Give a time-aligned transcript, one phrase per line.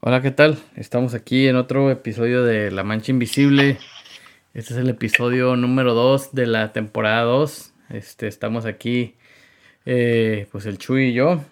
[0.00, 0.60] Hola, ¿qué tal?
[0.76, 3.78] Estamos aquí en otro episodio de La Mancha Invisible.
[4.54, 7.74] Este es el episodio número 2 de la temporada 2.
[7.90, 9.16] Este, estamos aquí,
[9.86, 11.42] eh, pues el Chuy y yo.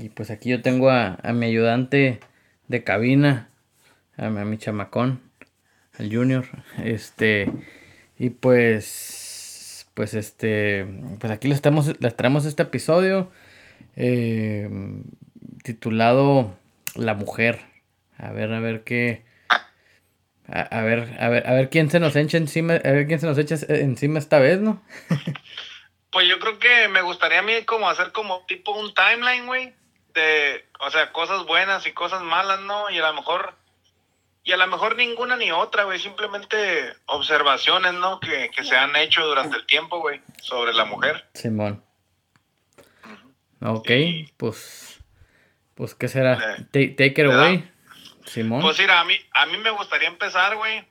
[0.00, 2.18] Y pues aquí yo tengo a, a mi ayudante
[2.66, 3.50] de cabina,
[4.16, 5.20] a, a mi chamacón,
[5.96, 6.44] al Junior.
[6.82, 7.52] Este,
[8.18, 10.84] y pues, pues este,
[11.20, 13.30] pues aquí les, estamos, les traemos este episodio
[13.94, 14.68] eh,
[15.62, 16.58] titulado
[16.96, 17.75] La Mujer.
[18.18, 19.24] A ver, a ver qué.
[20.48, 23.18] A, a ver, a ver, a ver quién se nos echa encima, a ver quién
[23.20, 24.82] se nos echa encima esta vez, ¿no?
[26.12, 29.74] Pues yo creo que me gustaría a mí como hacer como tipo un timeline, güey,
[30.14, 32.88] de, o sea, cosas buenas y cosas malas, ¿no?
[32.88, 33.52] Y a lo mejor,
[34.42, 36.56] y a lo mejor ninguna ni otra, güey, simplemente
[37.04, 38.18] observaciones, ¿no?
[38.20, 41.26] Que, que se han hecho durante el tiempo, güey, sobre la mujer.
[41.34, 41.84] Simón.
[43.60, 43.90] Ok,
[44.38, 45.00] pues,
[45.74, 46.34] pues, ¿qué será?
[46.34, 47.26] Eh, Ta- Take it
[48.26, 50.84] Simón, Pues mira, a mí, a mí me gustaría empezar, güey,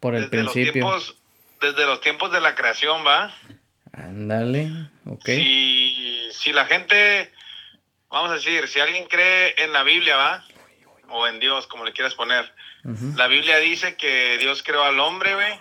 [0.00, 0.72] por el desde los principio.
[0.82, 1.16] tiempos,
[1.60, 3.34] desde los tiempos de la creación, ¿va?
[3.92, 4.70] Ándale,
[5.06, 5.24] ok.
[5.24, 7.32] Si, si la gente,
[8.10, 10.44] vamos a decir, si alguien cree en la Biblia, ¿va?
[11.08, 12.52] O en Dios, como le quieras poner.
[13.16, 15.58] La Biblia dice que Dios creó al hombre, güey.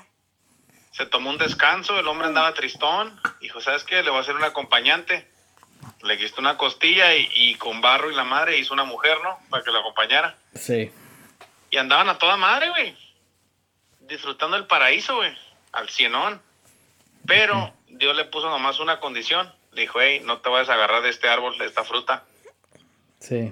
[0.91, 3.19] Se tomó un descanso, el hombre andaba tristón.
[3.41, 4.03] Dijo, ¿sabes qué?
[4.03, 5.27] Le voy a hacer un acompañante.
[6.03, 9.39] Le quistó una costilla y, y con barro y la madre hizo una mujer, ¿no?
[9.49, 10.37] Para que lo acompañara.
[10.55, 10.91] Sí,
[11.69, 12.95] Y andaban a toda madre, güey.
[14.01, 15.35] Disfrutando el paraíso, güey.
[15.73, 16.41] Al cienón.
[17.27, 19.51] Pero Dios le puso nomás una condición.
[19.73, 22.23] Le dijo, hey, no te vayas a agarrar de este árbol, de esta fruta.
[23.19, 23.51] sí,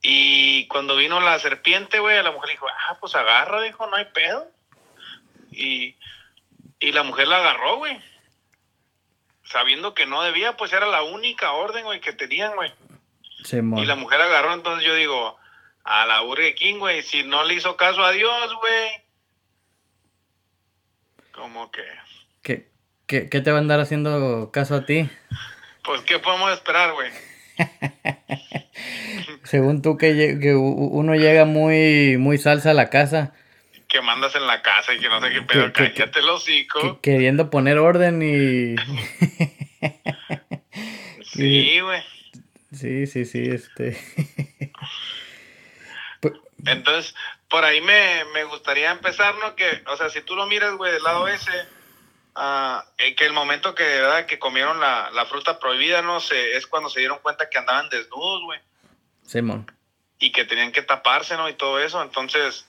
[0.00, 4.06] Y cuando vino la serpiente, güey, la mujer dijo, ah, pues agarra, dijo, no hay
[4.06, 4.50] pedo.
[5.50, 5.96] Y,
[6.78, 8.00] y la mujer la agarró, güey.
[9.44, 12.72] Sabiendo que no debía, pues era la única orden, güey, que tenían, güey.
[13.44, 13.80] Simón.
[13.80, 15.39] Y la mujer agarró, entonces yo digo,
[15.92, 18.90] a la Burger King, güey, si no le hizo caso a Dios, güey.
[21.32, 21.82] Como que,
[22.42, 22.68] ¿Qué,
[23.06, 25.08] qué, qué te va a andar haciendo caso a ti?
[25.84, 27.10] pues, ¿qué podemos esperar, güey?
[29.44, 33.32] Según tú que, que uno llega muy, muy salsa a la casa,
[33.88, 36.28] Que mandas en la casa y que no sé qué pedo, Que- que- cállate el
[36.28, 37.00] hocico.
[37.00, 38.76] que- queriendo poner orden y...
[41.24, 42.02] Sí, güey.
[42.72, 43.96] Sí, sí, sí, este...
[46.66, 47.14] Entonces,
[47.48, 49.54] por ahí me, me gustaría empezar, ¿no?
[49.56, 51.52] Que, o sea, si tú lo miras, güey, del lado ese,
[52.34, 54.26] ah, eh, que el momento que, ¿verdad?
[54.26, 56.20] que comieron la, la fruta prohibida, ¿no?
[56.20, 58.60] Se, es cuando se dieron cuenta que andaban desnudos, güey,
[59.26, 59.70] Simón.
[60.18, 61.48] y que tenían que taparse, ¿no?
[61.48, 62.02] Y todo eso.
[62.02, 62.66] Entonces,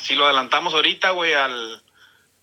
[0.00, 1.82] si lo adelantamos ahorita, güey, al...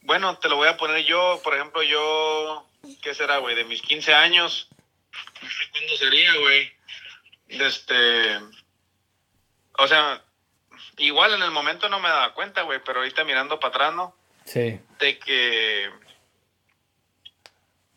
[0.01, 2.67] Bueno, te lo voy a poner yo, por ejemplo, yo,
[3.01, 3.55] ¿qué será, güey?
[3.55, 4.67] De mis 15 años,
[5.71, 6.71] cuándo sería, güey.
[7.47, 8.39] De este...
[9.77, 10.21] O sea,
[10.97, 14.15] igual en el momento no me daba cuenta, güey, pero ahorita mirando para atrás, ¿no?
[14.45, 15.89] Sí, De que...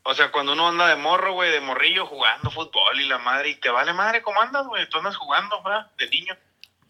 [0.02, 3.50] O sea, cuando uno anda de morro, güey, de morrillo jugando fútbol y la madre,
[3.50, 5.90] y te vale madre cómo andas, güey, tú andas jugando, ¿verdad?
[5.98, 6.34] De niño.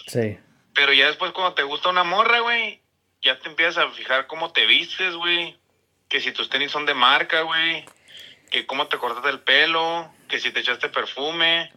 [0.06, 0.38] sí,
[0.72, 2.80] Pero ya después cuando te gusta una morra, güey,
[3.20, 5.58] ya te empiezas a fijar cómo te vistes, güey.
[6.08, 7.84] Que si tus tenis son de marca, güey.
[8.50, 10.14] Que cómo te cortaste el pelo.
[10.28, 11.72] Que si te echaste perfume.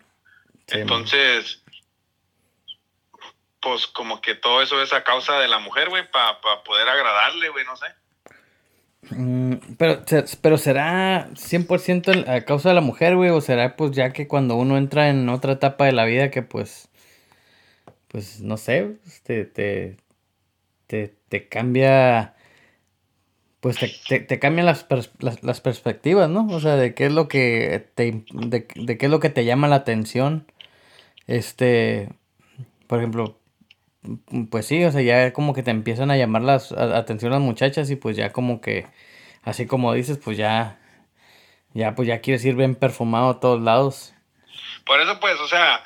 [0.67, 1.60] Sí, Entonces,
[3.61, 7.49] pues como que todo eso es a causa de la mujer, güey, para poder agradarle,
[7.49, 7.85] güey, no sé.
[9.09, 10.03] Mm, pero,
[10.41, 14.27] pero será 100% el- a causa de la mujer, güey, o será pues ya que
[14.27, 16.89] cuando uno entra en otra etapa de la vida que pues,
[18.07, 19.97] pues no sé, te, te,
[20.87, 22.35] te, te cambia,
[23.59, 24.85] pues te, te, te cambian las,
[25.41, 26.47] las, perspectivas, ¿no?
[26.47, 28.67] O sea, de qué es lo que te, de,
[28.97, 30.45] qué es lo que te llama la atención,
[31.27, 32.09] este,
[32.87, 33.40] por ejemplo,
[34.49, 37.41] Pues sí, o sea, ya como que te empiezan a llamar las a- atención las
[37.41, 38.87] muchachas y pues ya como que,
[39.43, 40.79] así como dices, pues ya,
[41.73, 44.13] ya pues ya quieres ir bien perfumado a todos lados.
[44.85, 45.83] Por eso, pues, o sea,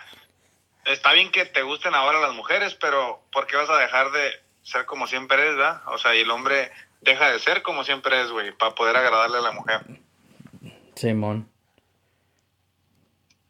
[0.86, 4.32] está bien que te gusten ahora las mujeres, pero ¿por qué vas a dejar de
[4.64, 5.82] ser como siempre eres, verdad?
[5.88, 6.72] O sea, y el hombre
[7.02, 9.82] deja de ser como siempre es, güey, para poder agradarle a la mujer.
[10.96, 11.50] Simón.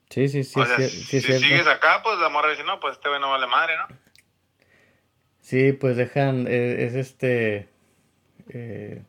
[0.10, 1.46] Sí, sí, sí, o si sí, es cierto.
[1.46, 4.05] sigues acá, pues la morra dice, no, pues este güey no vale madre, ¿no?
[5.46, 7.70] Sí, pues dejan, eh, es este,
[8.50, 9.04] eh,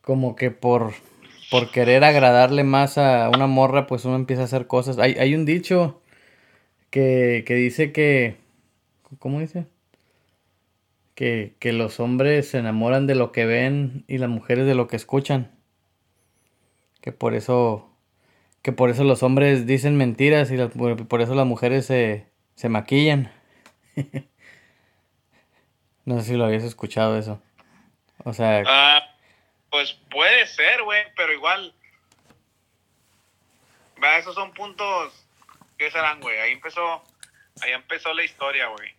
[0.00, 0.92] como que por,
[1.50, 4.98] por querer agradarle más a una morra, pues uno empieza a hacer cosas.
[4.98, 6.00] Hay, hay un dicho
[6.90, 8.36] que, que dice que,
[9.18, 9.66] ¿cómo dice?
[11.16, 14.86] Que, que los hombres se enamoran de lo que ven y las mujeres de lo
[14.86, 15.50] que escuchan.
[17.00, 17.90] Que por eso,
[18.62, 23.32] que por eso los hombres dicen mentiras y por eso las mujeres se, se maquillan.
[26.08, 27.38] no sé si lo habías escuchado eso.
[28.24, 28.62] O sea...
[28.66, 29.14] Ah,
[29.70, 31.74] pues puede ser, güey, pero igual...
[34.02, 35.26] Va, esos son puntos...
[35.76, 36.38] ¿Qué serán, güey?
[36.38, 37.04] Ahí empezó...
[37.60, 38.90] Ahí empezó la historia, güey.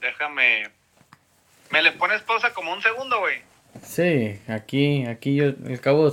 [0.00, 0.68] Déjame...
[1.70, 3.40] ¿Me le pones pausa como un segundo, güey?
[3.80, 6.12] Sí, aquí, aquí yo, el cabo,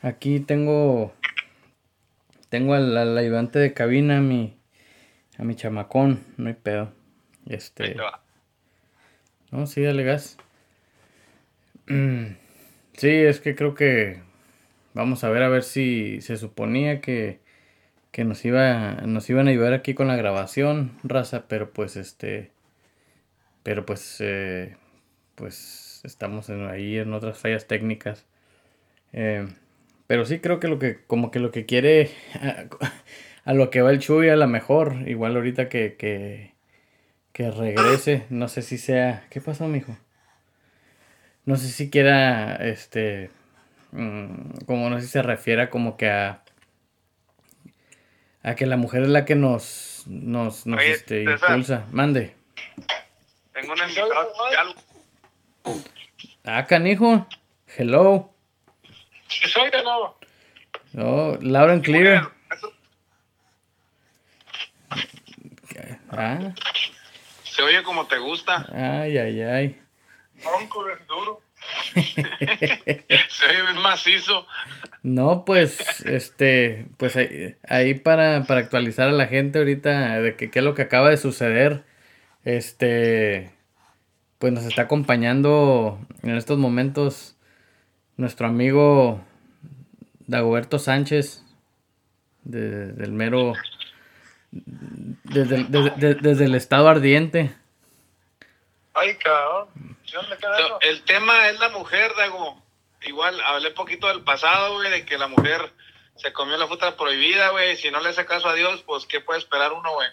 [0.00, 1.14] aquí tengo,
[2.48, 4.58] tengo al, al ayudante de cabina, a mi,
[5.36, 6.90] a mi chamacón, no hay pedo.
[7.46, 8.22] Este, Ahí te va.
[9.50, 10.36] No, sí, dale gas.
[11.86, 12.36] Mm,
[12.94, 14.22] Sí, es que creo que
[14.94, 17.40] vamos a ver a ver si se suponía que,
[18.12, 22.52] que nos iba, nos iban a ayudar aquí con la grabación, raza, pero pues este,
[23.62, 24.76] pero pues, eh,
[25.34, 28.26] pues estamos en- ahí en otras fallas técnicas.
[29.12, 29.48] Eh,
[30.06, 32.10] pero sí creo que lo que, como que lo que quiere,
[32.42, 32.66] a,
[33.44, 36.49] a lo que va el Chuy a la mejor, igual ahorita que, que,
[37.32, 39.96] que regrese, no sé si sea, ¿qué pasó, mijo?
[41.44, 43.30] No sé si quiera, este,
[43.92, 46.42] mm, como no sé si se refiera como que a,
[48.42, 51.86] a que la mujer es la que nos, nos, nos Oye, este, impulsa.
[51.92, 52.34] Mande.
[53.52, 54.32] Tengo un invitado.
[56.44, 57.26] Ah, canijo.
[57.76, 58.32] Hello.
[59.28, 60.18] Si soy de nuevo.
[60.98, 62.30] Oh, loud and clear.
[66.12, 66.52] Ah,
[67.60, 68.66] Se oye como te gusta.
[68.72, 69.80] ay, ay, ay.
[70.42, 71.42] Bronco es duro.
[71.94, 74.46] Se oye macizo.
[75.02, 80.50] No, pues, este, pues ahí, ahí para, para actualizar a la gente ahorita de que
[80.50, 81.84] qué es lo que acaba de suceder,
[82.44, 83.50] este,
[84.38, 87.36] pues nos está acompañando en estos momentos
[88.16, 89.22] nuestro amigo
[90.26, 91.44] Dagoberto Sánchez,
[92.44, 93.52] de- del mero,
[94.52, 97.54] desde, el- desde- desde- desde el estado ardiente.
[98.94, 99.68] Ay, cabrón.
[100.80, 102.60] El tema es la mujer, Dago.
[103.02, 105.72] Igual hablé poquito del pasado, güey, de que la mujer
[106.16, 107.76] se comió la fruta prohibida, güey.
[107.76, 110.08] Si no le hace caso a Dios, pues, ¿qué puede esperar uno, güey?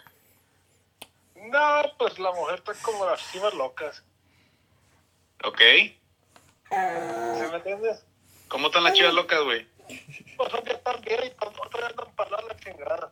[1.49, 4.03] No, pues la mujer está como las chivas locas.
[5.43, 5.59] ¿Ok?
[5.59, 8.05] ¿Sí me entiendes?
[8.47, 9.67] ¿Cómo están las chivas locas, güey?
[10.37, 13.11] Pues un día están bien y para otro día andan para la chingada.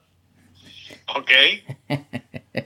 [1.15, 1.31] ¿Ok?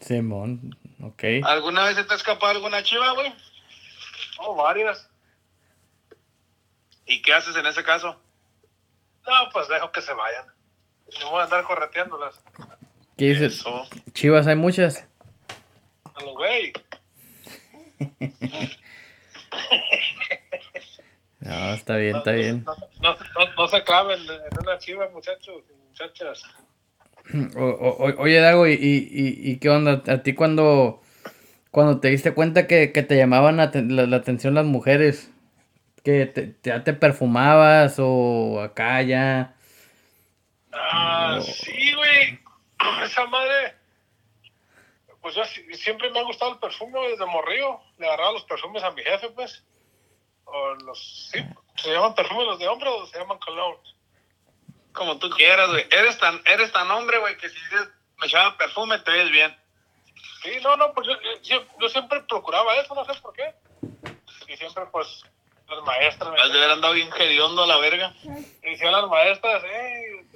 [0.00, 1.24] Simón, ok.
[1.44, 3.34] ¿Alguna vez se te ha escapado alguna chiva, güey?
[4.38, 5.08] Oh, varias.
[7.06, 8.20] ¿Y qué haces en ese caso?
[9.26, 10.46] No, pues dejo que se vayan.
[11.20, 12.40] No voy a andar correteándolas.
[13.16, 13.60] ¿Qué dices?
[13.60, 13.88] Eso.
[14.12, 15.06] Chivas, hay muchas.
[16.14, 16.72] A los güey.
[21.44, 22.64] No, está bien, está bien.
[22.64, 22.74] No,
[23.12, 26.42] no, no, se claven en una chiva, muchachos y muchachas.
[27.56, 30.02] O- o- o- oye, Dago, ¿y, y, y- qué onda?
[30.12, 31.00] ¿A ti cuando,
[31.70, 35.30] cuando te diste cuenta que, que te llamaban la, la- la atención las mujeres?
[36.02, 39.54] ¿Que te, te- ya te perfumabas o acá ya?
[40.72, 42.38] Ah, sí, güey.
[43.04, 43.74] Esa madre.
[45.22, 47.80] Pues yo si- siempre me ha gustado el perfume desde morrillo.
[47.98, 49.64] Le agarraba los perfumes a mi jefe, pues.
[50.44, 51.30] O los.
[51.32, 51.38] Sí,
[51.76, 53.78] ¿se llaman perfumes los de hombre o se llaman cologne?
[54.92, 55.86] Como tú quieras, güey.
[55.90, 57.88] Eres tan, eres tan hombre, güey, que si dices,
[58.18, 59.56] me echaba perfume, te ves bien.
[60.42, 63.54] Sí, no, no, pues yo, yo, yo siempre procuraba eso, no sé por qué.
[64.46, 65.24] Y siempre, pues,
[65.68, 68.12] las maestras me Has de haber andado bien hediondo a la verga.
[68.62, 70.26] y decían las maestras, eh,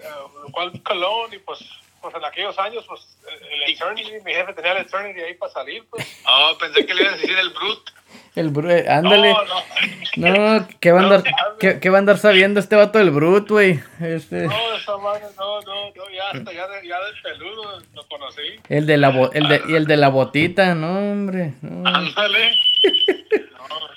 [0.53, 1.37] ¿cuál cologne?
[1.37, 1.61] Y pues,
[2.01, 3.19] pues en aquellos años, pues,
[3.51, 6.07] el Eternity, mi jefe tenía el Eternity ahí para salir, pues.
[6.29, 7.91] Oh, pensé que le ibas a decir el Brut.
[8.37, 9.33] El Brut, eh, ándale.
[9.33, 10.59] No, no.
[10.59, 11.23] No, ¿qué va a andar,
[11.61, 13.81] qué, qué va a andar sabiendo este vato del Brut, güey?
[14.01, 18.07] Este, No, esa madre, no, no, no, ya hasta, ya, de, ya del peludo lo
[18.09, 18.61] conocí.
[18.69, 21.55] el de la, bo- el de, y el de la botita, no, hombre.
[21.63, 21.89] no.
[21.89, 22.53] Ándale.
[23.59, 23.89] No, no.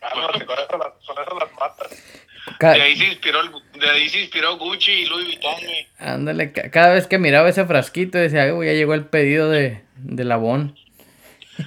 [0.00, 2.17] Cálmate, con eso las, con eso las matas.
[2.60, 3.50] De ahí se inspiró, el,
[3.80, 5.86] de ahí se inspiró Gucci y Louis Vuitton, güey.
[5.98, 9.84] ándale, ca- cada vez que miraba ese frasquito decía, "Uy, ya llegó el pedido de,
[9.96, 10.76] de Labón.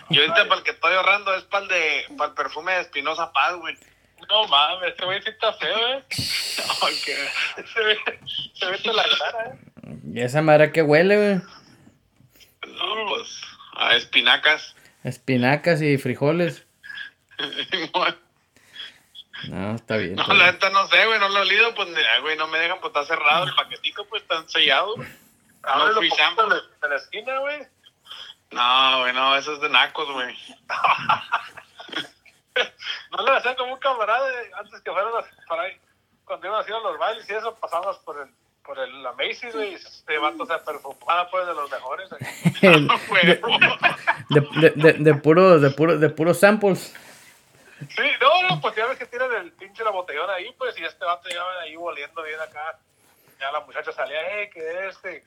[0.09, 2.81] Yo ahorita para el que estoy ahorrando es para el, de, para el perfume de
[2.81, 3.75] Espinosa Paz, güey.
[4.29, 6.03] No mames, este güey sí está feo, eh.
[6.83, 7.97] Ay, qué- Se ve,
[8.53, 9.97] se ve toda la cara, eh.
[10.13, 11.35] ¿Y esa madre que huele, güey?
[12.75, 13.41] No, pues,
[13.75, 14.75] a espinacas.
[15.03, 16.65] Espinacas y frijoles.
[19.49, 20.15] No, está bien.
[20.15, 21.87] No, la neta no sé, güey, no lo he olido, pues,
[22.21, 24.95] güey, no me dejan, pues, está cerrado el paquetito, pues, está sellado.
[25.95, 26.43] poquito sample.
[26.45, 27.67] en la- en la esquina, güey.
[28.51, 30.35] No, güey, no, eso es de nacos, güey.
[33.11, 35.77] No le hacían como un camarada eh, antes que fueran las, para ahí.
[36.25, 38.27] Cuando iban a los bailes y eso, pasabas por el,
[38.63, 39.71] por el, la Macy's, güey.
[39.71, 42.09] y Este vato se perfumaba, pues, de los mejores.
[42.09, 42.21] güey.
[44.29, 46.93] de, de, de, de puros, de puros, de puros samples.
[47.89, 48.03] Sí,
[48.59, 51.61] pues ya ves que tiran el pinche la botellona ahí, pues, y este vato llegaba
[51.61, 52.79] ahí volviendo bien acá.
[53.39, 55.23] Ya la muchacha salía, hey, ¿qué es este?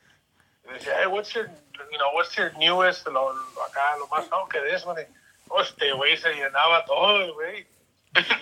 [0.65, 1.47] Y decía, hey, what's your,
[1.91, 5.05] you know, what's your newest, lo, lo acá, lo más, no, ¿qué de eso, güey?
[5.49, 7.67] Oh, este güey se llenaba todo, güey.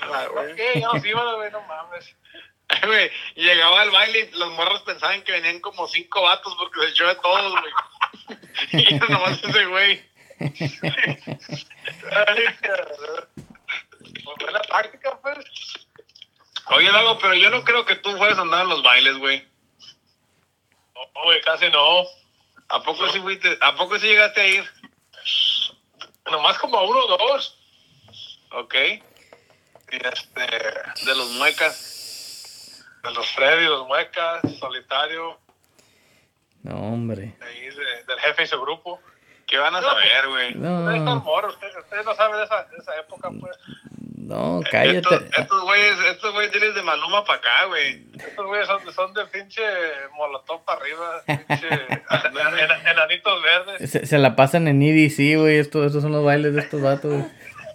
[0.01, 0.47] Ah, güey.
[0.47, 0.79] ¿Por qué?
[0.79, 2.15] Ya nos iban, güey, no mames.
[3.35, 7.07] Llegaba al baile y los morros pensaban que venían como cinco vatos porque se echó
[7.07, 7.73] de todos, güey.
[8.71, 10.05] Y nomás ese güey.
[12.11, 12.45] Ay,
[14.23, 15.37] Pues buena táctica, pues.
[16.67, 19.47] Oye, Lago, pero yo no creo que tú fueras a andar en los bailes, güey.
[20.95, 22.03] No, güey, casi no.
[22.69, 23.57] ¿A poco sí fuiste?
[23.61, 24.63] ¿A poco sí llegaste a ir?
[26.31, 27.59] Nomás como a uno o dos.
[28.51, 28.75] Ok.
[28.75, 30.41] Y este,
[31.05, 31.89] De los muecas.
[33.03, 35.37] de los Freddy, los Muecas, Solitario,
[36.63, 37.35] No, hombre.
[37.37, 39.01] de ahí de- del jefe y su grupo.
[39.45, 40.47] ¿Qué van a saber, güey?
[40.57, 43.57] Ustedes No, morros, ustedes, ustedes no saben de esa, de esa época, pues.
[44.27, 45.15] No, cállate.
[45.37, 48.07] estos güeyes, estos güeyes tienes de Maluma para acá, güey.
[48.15, 49.61] Estos güeyes son, son de pinche
[50.15, 53.89] molotov para arriba, pinche en- en- enanitos verdes.
[53.91, 55.57] Se, se la pasan en EDC, güey.
[55.59, 57.25] Estos, estos son los bailes de estos vatos.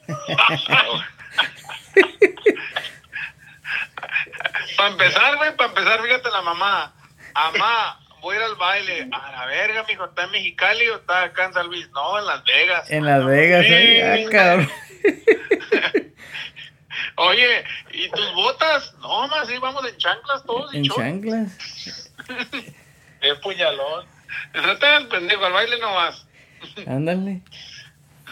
[4.77, 6.95] Para empezar, güey, para empezar, fíjate la mamá.
[7.35, 9.09] Mamá, voy a ir al baile.
[9.13, 11.89] A la verga, mijo, ¿está en Mexicali o está acá en San Luis?
[11.91, 12.91] No, en Las Vegas.
[12.91, 14.25] En Las Vegas, ¿eh?
[14.27, 14.71] Ah, cabrón.
[17.19, 18.95] Oye, ¿y tus botas?
[19.01, 22.11] No, más sí, vamos en chanclas todos y En chanclas.
[23.21, 24.07] El puñalón.
[24.55, 26.27] No te hagas pendejo, al baile no vas.
[26.87, 27.41] Ándale.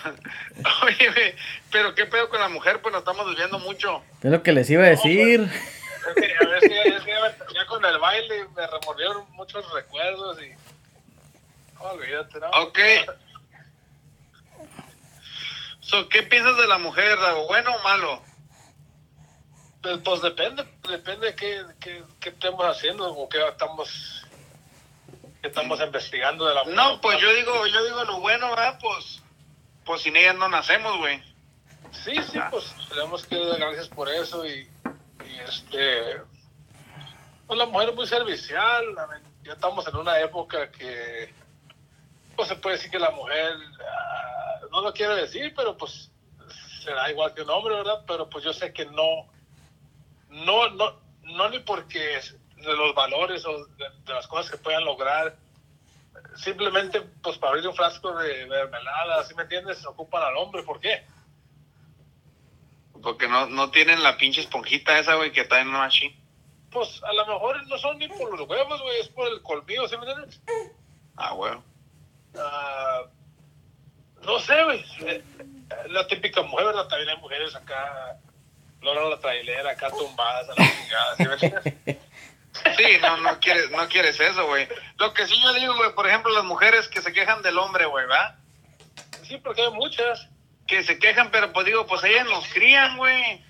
[0.84, 1.34] Oye, güey,
[1.72, 4.02] pero qué pedo con la mujer, pues nos estamos desviando mucho.
[4.22, 5.40] Es lo que les iba a decir.
[5.40, 9.64] Es que, a ver, si- es que ya, ya con el baile me remordieron muchos
[9.72, 10.52] recuerdos y.
[11.78, 12.48] Olvídate, ¿no?
[12.62, 12.78] Ok.
[15.80, 17.46] So, ¿Qué piensas de la mujer, Dago?
[17.46, 18.22] ¿Bueno o malo?
[19.86, 24.26] Pues, pues depende, depende de qué, qué, qué estemos haciendo o qué estamos,
[25.40, 28.80] qué estamos investigando de la No, pues yo digo, yo digo lo bueno, ¿verdad?
[28.82, 29.22] Pues,
[29.84, 31.22] pues sin ellas no nacemos, güey.
[31.92, 34.68] Sí, sí, pues tenemos que dar gracias por eso y,
[35.24, 36.20] y este.
[37.46, 38.84] Pues la mujer es muy servicial,
[39.44, 41.32] ya estamos en una época que.
[42.34, 43.54] Pues se puede decir que la mujer.
[43.88, 46.10] ah, no lo quiero decir, pero pues
[46.82, 48.02] será igual que un hombre, ¿verdad?
[48.04, 49.35] Pero pues yo sé que no.
[50.44, 54.84] No, no, no ni porque de los valores o de, de las cosas que puedan
[54.84, 55.36] lograr.
[56.36, 59.78] Simplemente, pues para abrir un frasco de mermelada, ¿sí me entiendes?
[59.78, 61.04] Se ocupan al hombre, ¿por qué?
[63.02, 66.18] Porque no, no tienen la pinche esponjita esa, güey, que está en una machine.
[66.70, 69.86] Pues a lo mejor no son ni por los huevos, güey, es por el colmillo,
[69.88, 70.40] ¿sí me entiendes?
[71.16, 71.52] Ah, güey.
[72.38, 73.02] Ah,
[74.24, 74.84] no sé, güey.
[75.06, 75.22] eh,
[75.88, 76.88] La típica mujer, ¿verdad?
[76.88, 78.18] También hay mujeres acá,
[78.82, 81.38] Lola la trailera, acá tumbadas a la chingada,
[81.84, 81.96] ¿sí?
[82.78, 84.66] Sí, no, no quieres, no quieres eso, güey.
[84.98, 87.84] Lo que sí yo digo, güey, por ejemplo, las mujeres que se quejan del hombre,
[87.84, 88.36] güey, ¿va?
[89.24, 90.26] Sí, porque hay muchas.
[90.66, 93.42] Que se quejan, pero pues digo, pues ellas nos crían, güey.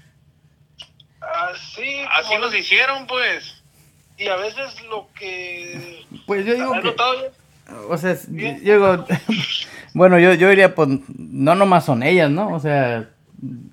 [1.20, 3.62] Así, Así como- nos hicieron, pues.
[4.18, 6.04] Y a veces lo que...
[6.26, 6.86] Pues yo digo ¿Has que.
[6.88, 7.32] notado?
[7.88, 9.06] O sea, es- yo digo.
[9.94, 12.52] Bueno, yo, yo diría, pues, no nomás son ellas, ¿no?
[12.52, 13.08] O sea.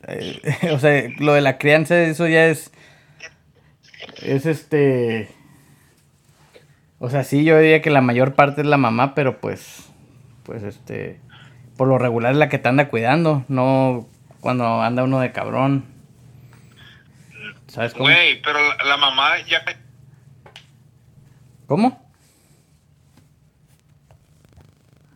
[0.08, 0.41] Eh,
[0.72, 2.72] o sea, lo de la crianza, eso ya es.
[4.22, 5.29] Es este.
[7.00, 9.89] O sea, sí, yo diría que la mayor parte es la mamá, pero pues.
[10.43, 11.20] Pues este.
[11.77, 14.08] Por lo regular es la que te anda cuidando, no
[14.41, 15.86] cuando anda uno de cabrón.
[17.67, 18.05] ¿Sabes cómo?
[18.05, 19.63] Güey, pero la, la mamá ya...
[21.65, 22.03] ¿Cómo?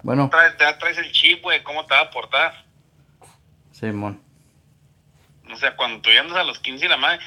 [0.01, 2.66] Bueno, Traes, ya traes el chip, güey, ¿cómo te va a portar?
[3.72, 4.26] Simón.
[5.51, 7.20] O sea, cuando tú ya andas a los 15 y la madre...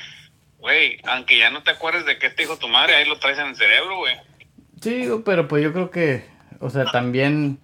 [0.60, 3.38] Güey, aunque ya no te acuerdes de qué te dijo tu madre, ahí lo traes
[3.38, 4.14] en el cerebro, güey.
[4.82, 6.28] Sí, pero pues yo creo que,
[6.60, 7.58] o sea, también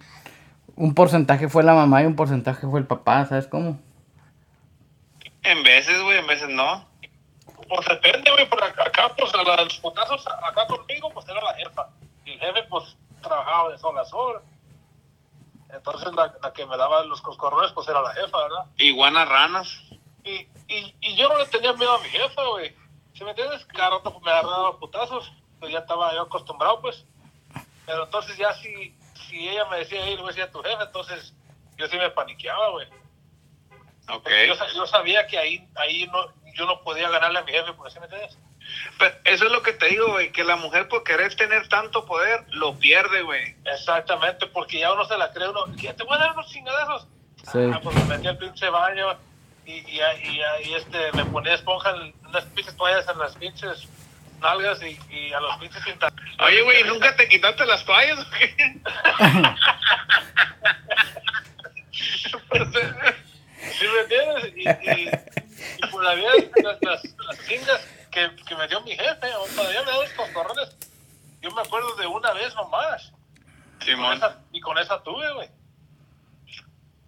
[0.75, 3.79] un porcentaje fue la mamá y un porcentaje fue el papá, ¿sabes cómo?
[5.43, 6.87] En veces, güey, en veces no.
[7.69, 11.53] Pues depende, güey, por acá, acá, pues a los putazos, acá conmigo, pues era la
[11.53, 11.89] jefa.
[12.25, 14.41] Y el jefe, pues, trabajaba de sol a sol.
[15.69, 18.65] Entonces la, la que me daba los coscorrones, pues era la jefa, ¿verdad?
[18.77, 19.83] Iguanas ranas.
[20.27, 22.75] Y, y, y yo no le tenía miedo a mi jefa, güey.
[23.13, 25.31] Si me entiendes, cada rato pues, me agarraba los putazos.
[25.59, 27.05] Pues ya estaba yo acostumbrado, pues.
[27.85, 28.93] Pero entonces ya si,
[29.27, 31.33] si ella me decía, ir, voy a decir a tu jefe, entonces
[31.77, 32.87] yo sí me paniqueaba, güey.
[34.09, 34.23] Ok.
[34.23, 36.19] Porque Yo, sa- yo sabía que ahí, ahí no,
[36.53, 38.37] yo no podía ganarle a mi jefe, porque ¿sí me entiendes?
[38.99, 42.05] Pero eso es lo que te digo, güey, que la mujer por querer tener tanto
[42.05, 43.55] poder lo pierde, güey.
[43.65, 47.07] Exactamente, porque ya uno se la cree, uno, ¿qué te voy a dar unos chingadazos?
[47.51, 47.59] Sí.
[47.73, 49.17] Ah, pues me metí al pinche baño
[49.67, 53.87] y, y, y, y, este, me ponía esponja en unas pinches toallas en las pinches
[54.39, 56.13] nalgas y, y a los pinches pintados.
[56.39, 58.55] Oye, güey, ¿nunca te quitaste las toallas o qué?
[63.77, 64.53] ¿Sí me entiendes?
[64.55, 65.09] Y, y,
[65.83, 66.29] y por la vida,
[66.63, 67.03] las, las,
[68.11, 70.75] que, que me dio mi jefe, o todavía me da los coscorrones.
[71.41, 73.11] Yo me acuerdo de una vez nomás.
[73.79, 74.13] Con Simón.
[74.17, 75.49] esa- y con esa tuve, güey.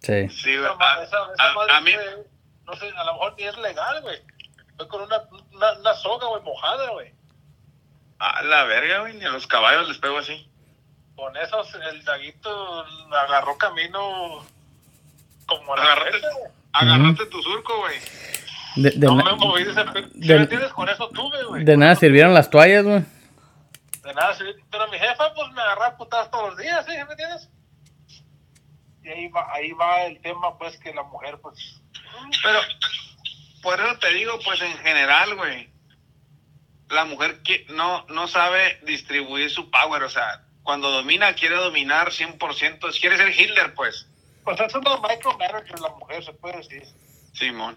[0.02, 0.28] Sí.
[0.28, 0.66] Sí, güey.
[0.66, 2.26] Esa, ma- A, esa- esa a- madre a mí, fue-
[2.70, 4.18] no sé, a lo mejor ni es legal, güey.
[4.76, 5.18] Fue con una,
[5.52, 7.12] una, una soga, güey, mojada, güey.
[8.18, 10.46] a la verga, güey, ni a los caballos les pego así.
[11.16, 14.44] Con esos, el daguito agarró camino
[15.46, 16.22] como la güey.
[16.72, 17.98] agarraste tu surco, güey.
[18.76, 20.72] De, de No me moví de ese pe- ¿Sí de- me entiendes?
[20.72, 21.64] Con eso tuve, güey.
[21.64, 23.04] de nada sirvieron las toallas, güey.
[24.02, 24.44] De nada, sí.
[24.70, 26.92] Pero mi jefa, pues, me agarraba putadas todos los días, ¿sí?
[26.92, 27.50] ¿Me entiendes?
[29.02, 31.79] Y ahí va, ahí va el tema, pues, que la mujer, pues...
[32.42, 32.60] Pero,
[33.62, 35.68] por eso te digo, pues en general, güey,
[36.90, 42.10] la mujer que no, no sabe distribuir su power, o sea, cuando domina, quiere dominar
[42.10, 44.06] 100%, quiere ser Hitler, pues.
[44.44, 46.82] Pues es una micromanager la mujer, se puede decir.
[47.32, 47.76] Simón,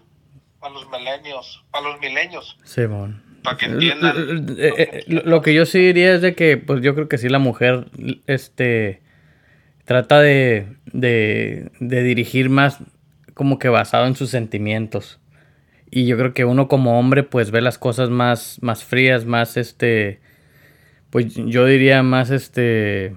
[0.58, 2.58] Para los milenios, para los milenios.
[2.64, 3.22] Simón.
[3.42, 4.56] para que entiendan.
[4.58, 7.08] Eh, eh, eh, Lo lo que yo sí diría es de que, pues yo creo
[7.08, 7.86] que sí la mujer,
[8.26, 9.02] este,
[9.84, 12.78] trata de, de, de dirigir más
[13.34, 15.20] como que basado en sus sentimientos.
[15.90, 19.56] Y yo creo que uno como hombre, pues ve las cosas más, más frías, más,
[19.56, 20.20] este,
[21.10, 23.14] pues yo diría más, este,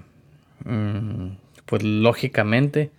[0.64, 1.30] mm,
[1.66, 2.90] pues lógicamente.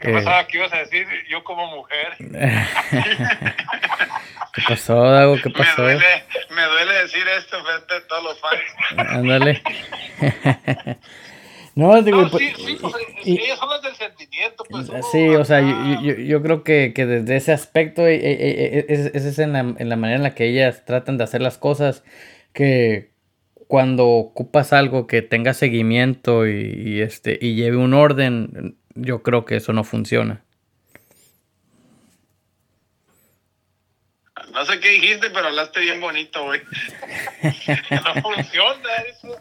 [0.00, 2.08] ¿Qué Eh, pasaba que ibas a decir yo como mujer?
[4.54, 5.36] ¿Qué pasó, Dago?
[5.42, 5.82] ¿Qué Me pasó?
[5.82, 6.04] duele,
[6.54, 9.08] me duele decir esto frente a todos los fans.
[9.10, 9.62] Ándale.
[11.78, 12.94] no, digo, No, pues, sí, sí, pues
[13.24, 14.90] y- ellas son las del sentimiento, pues.
[15.12, 18.86] sí, o sea, yo, yo, yo creo que, que desde ese aspecto, eh, eh, eh,
[18.88, 21.40] es, es- es en la, en la manera en la que ellas tratan de hacer
[21.40, 22.02] las cosas,
[22.52, 23.12] que
[23.68, 29.44] cuando ocupas algo que tenga seguimiento y, y, este, y lleve un orden, yo creo
[29.44, 30.42] que eso no funciona.
[34.52, 36.60] No sé qué dijiste, pero hablaste bien bonito, güey.
[37.42, 39.40] no funciona eso.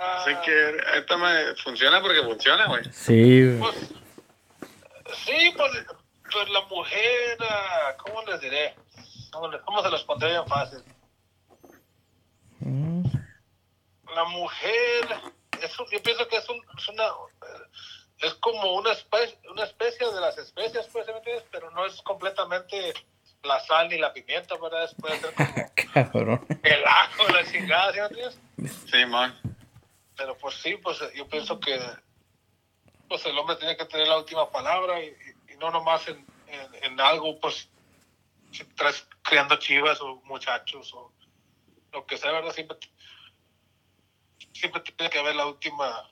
[0.00, 2.84] Ah, Así que esto me funciona porque funciona, güey.
[2.92, 3.76] Sí, Pues,
[5.24, 5.72] sí, pues,
[6.30, 8.74] pues la mujer, ah, ¿cómo les diré?
[9.64, 10.82] ¿Cómo, se los pondré bien fácil?
[12.60, 13.04] Mm,
[14.14, 15.06] La mujer,
[15.62, 17.04] es un- yo pienso que es, un, es una,
[18.20, 21.44] es como una especie, una especie de las especies, pues, ¿sí me entiendes?
[21.50, 22.94] Pero no es completamente
[23.42, 24.84] la sal ni la pimienta, ¿verdad?
[24.84, 25.48] Es- puede ser como
[25.94, 26.46] cabrón.
[26.62, 28.40] el ajo, la chingada, ¿sí me entiendes?
[28.90, 29.34] Simón.
[30.18, 31.80] Pero pues sí, pues yo pienso que
[33.08, 35.14] pues el hombre tiene que tener la última palabra y,
[35.58, 36.24] no nomás en,
[36.82, 37.68] en, algo, pues,
[38.52, 41.12] si estás criando chivas o muchachos o
[41.92, 42.52] lo que sea, ¿verdad?
[42.52, 42.78] Siempre,
[44.52, 46.08] siempre tiene que haber la última,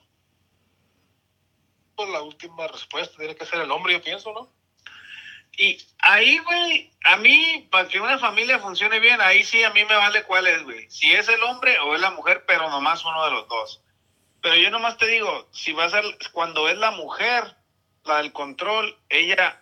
[1.95, 4.51] pues la última respuesta, tiene que ser el hombre, yo pienso, ¿no?
[5.55, 9.85] Y ahí, güey, a mí, para que una familia funcione bien, ahí sí a mí
[9.85, 10.89] me vale cuál es, güey.
[10.91, 13.81] Si es el hombre o es la mujer, pero nomás uno de los dos.
[14.41, 17.55] Pero yo nomás te digo, si va a cuando es la mujer,
[18.05, 19.61] la del control, ella,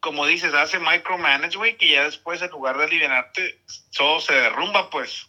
[0.00, 3.60] como dices, hace micromanage, güey, que ya después en lugar de aliviarte,
[3.96, 5.28] todo se derrumba, pues.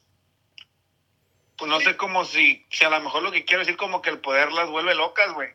[1.57, 4.09] Pues no sé cómo si, si a lo mejor lo que quiero decir como que
[4.09, 5.49] el poder las vuelve locas, güey.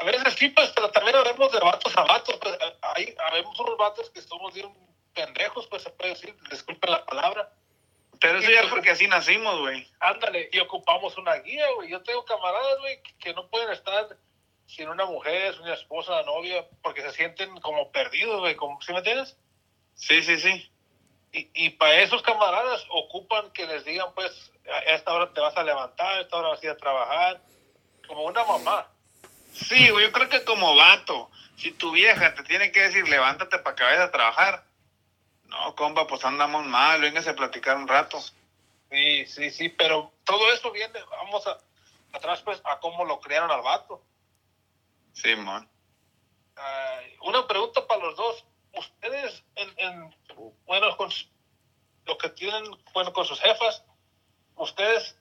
[0.00, 3.76] A veces sí, pues, pero también habemos de vatos a vatos, pues, hay, habemos unos
[3.76, 4.68] vatos que somos bien
[5.14, 7.52] pendejos, pues, se puede decir, disculpen la palabra.
[8.20, 9.86] Pero eso ya es porque así nacimos, güey.
[9.98, 11.88] Ándale, y ocupamos una guía, güey.
[11.90, 14.16] Yo tengo camaradas, güey, que- no pueden estar
[14.66, 18.98] sin una mujer, sin una esposa, novia, porque se sienten como perdidos, güey, ¿sí me
[18.98, 19.36] entiendes?
[19.94, 20.70] Sí, sí, sí.
[21.32, 25.56] Y, y para esos camaradas ocupan que les digan, pues, a esta hora te vas
[25.56, 27.40] a levantar, a esta hora vas a ir a trabajar,
[28.06, 28.86] como una mamá.
[29.52, 33.58] Sí, güey, yo creo que como vato, si tu vieja te tiene que decir levántate
[33.58, 34.64] para que vayas a trabajar,
[35.50, 38.18] no, compa, pues andamos mal, véngase a platicar un rato.
[38.90, 41.58] Sí, sí, sí, pero todo eso viene, vamos a,
[42.12, 44.02] atrás, pues, a cómo lo crearon al vato.
[45.12, 45.68] Sí, man.
[47.22, 48.44] Una pregunta para los dos.
[48.76, 50.16] Ustedes, en, en-
[50.66, 51.10] bueno, con
[52.06, 53.84] lo que tienen, bueno, con sus jefas,
[54.56, 55.16] ustedes,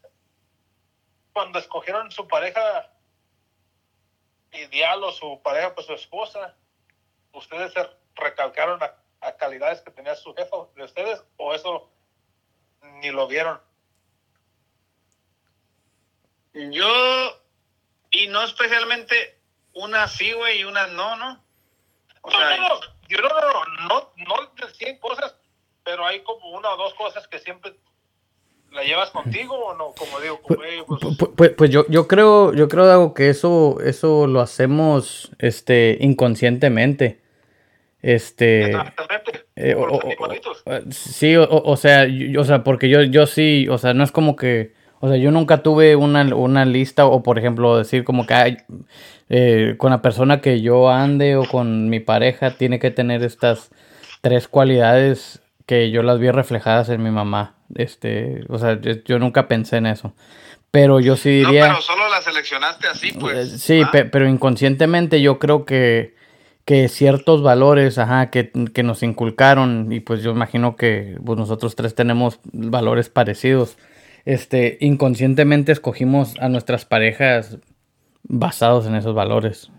[1.34, 2.92] cuando escogieron su pareja
[4.52, 6.56] ideal o su pareja, pues su esposa,
[7.34, 8.96] ustedes se recalcaron a
[9.40, 11.90] calidades que tenía su jefa de ustedes, o eso
[13.02, 13.60] ni lo vieron.
[16.54, 16.88] Yo,
[18.12, 19.16] y no especialmente
[19.74, 21.44] unas sí, güey, y unas no, ¿no?
[22.22, 24.36] O No, sea, no, no, yo no, no, no, no
[24.68, 25.36] de 100 cosas,
[25.84, 27.76] pero hay como una o dos cosas que siempre
[28.72, 32.08] la llevas contigo o no, como digo, como, eh, pues, Pu- Pues, pues yo, yo
[32.08, 37.22] creo, yo creo, Dago, que eso, eso lo hacemos este, inconscientemente.
[38.02, 38.72] Este.
[39.56, 40.02] eh, o- o-
[40.92, 44.36] sí, o, sea, yo, o sea, porque yo, yo sí, o sea, no es como
[44.36, 48.34] que, o sea, yo nunca tuve una, una lista o, por ejemplo, decir como que
[48.34, 48.58] ay,
[49.30, 53.70] eh, con la persona que yo ande o con mi pareja tiene que tener estas
[54.22, 57.56] tres cualidades que yo las vi reflejadas en mi mamá.
[57.76, 60.14] Este, o sea, yo, yo nunca pensé en eso.
[60.72, 61.68] Pero yo sí no, diría...
[61.68, 63.62] pero solo la seleccionaste así, Eh, pues.
[63.62, 66.16] Sí, pe- pero inconscientemente yo creo que,
[66.70, 71.76] que ciertos valores, ajá, que, que nos inculcaron, y pues yo imagino que pues, nosotros
[71.76, 73.76] tres tenemos valores parecidos,
[74.24, 77.58] este, inconscientemente escogimos a nuestras parejas
[78.22, 79.72] basados en esos valores.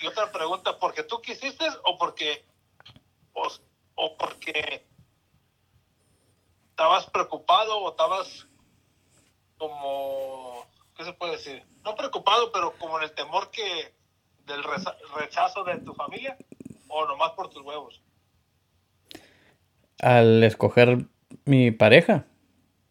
[0.00, 2.44] Y otra pregunta, ¿porque tú quisiste o porque
[3.32, 3.48] o,
[3.94, 4.84] o porque
[6.72, 8.46] estabas preocupado o estabas
[9.56, 11.64] como qué se puede decir?
[11.82, 13.96] No preocupado, pero como en el temor que
[14.46, 14.62] del
[15.14, 16.36] rechazo de tu familia
[16.88, 18.00] o nomás por tus huevos.
[20.00, 21.06] Al escoger
[21.44, 22.26] mi pareja.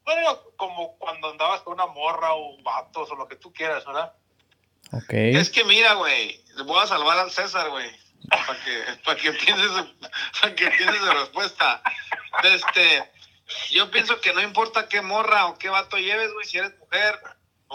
[0.03, 4.13] Bueno, como cuando andabas con una morra o vatos o lo que tú quieras, ¿verdad?
[4.91, 5.13] Ok.
[5.13, 7.89] Es que mira, güey, voy a salvar al César, güey.
[8.29, 9.71] Para que, para que pienses,
[10.41, 11.81] para que pienses de respuesta.
[12.43, 13.11] Este,
[13.71, 17.19] yo pienso que no importa qué morra o qué vato lleves, güey, si eres mujer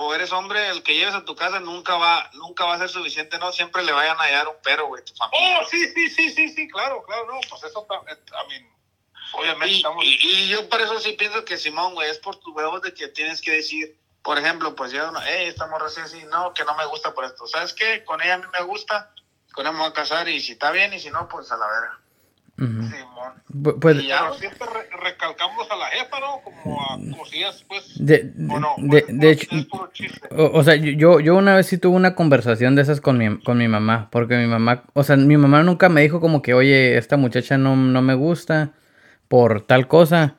[0.03, 2.89] o eres hombre, el que lleves a tu casa nunca va, nunca va a ser
[2.89, 5.61] suficiente, no, siempre le vayan a hallar un pero, güey, tu familia.
[5.61, 8.67] Oh, sí, sí, sí, sí, sí, claro, claro, no, pues eso, ta- eh,
[9.33, 10.05] obviamente Y, estamos...
[10.05, 12.95] y- y yo por eso sí pienso que Simón, güey, es por tus huevos de
[12.95, 16.65] que tienes que decir, por ejemplo, pues yo, hey, esta morra así, así, no, que
[16.65, 17.47] no me gusta por esto.
[17.47, 18.03] ¿Sabes qué?
[18.05, 19.13] Con ella a mí me gusta,
[19.53, 21.57] con ella me voy a casar y si está bien y si no, pues a
[21.57, 22.00] la verga.
[22.67, 22.91] Simón.
[23.53, 24.21] Pu- Pues, Y ya.
[24.23, 26.41] Pero siempre re- recalcamos a la jefa, ¿no?
[26.45, 27.93] Como a cosillas, pues.
[27.97, 29.49] de, o no, de- de hecho,
[30.31, 33.59] o sea, yo, yo una vez sí tuve una conversación de esas con mi, con
[33.59, 36.97] mi mamá, porque mi mamá, o sea, mi mamá nunca me dijo como que, oye,
[36.97, 38.73] esta muchacha no, no me gusta
[39.29, 40.37] por tal cosa,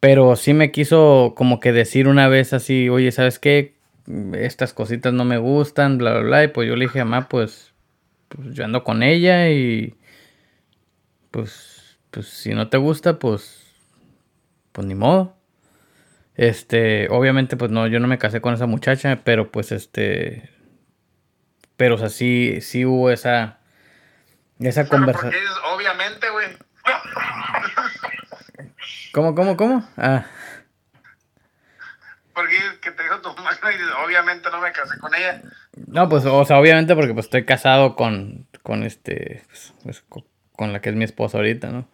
[0.00, 3.74] pero sí me quiso como que decir una vez así, oye, ¿sabes qué?
[4.34, 7.72] Estas cositas no me gustan, bla, bla, bla, y pues yo le dije, mamá, pues,
[8.28, 9.94] pues yo ando con ella y
[11.30, 13.66] pues, pues si no te gusta, pues,
[14.72, 15.36] pues ni modo.
[16.36, 20.50] Este, obviamente, pues no, yo no me casé con esa muchacha, pero pues este,
[21.76, 23.58] pero o sea, sí, sí hubo esa,
[24.58, 25.34] esa conversación.
[25.74, 26.48] obviamente, güey.
[29.12, 29.88] ¿Cómo, cómo, cómo?
[29.96, 30.24] Ah,
[32.34, 35.42] Porque que te dijo tu mamá y dices, obviamente no me casé con ella.
[35.88, 40.04] no, pues, o sea, obviamente porque pues estoy casado con, con este, pues, pues,
[40.60, 41.88] con la que es mi esposa ahorita, ¿no?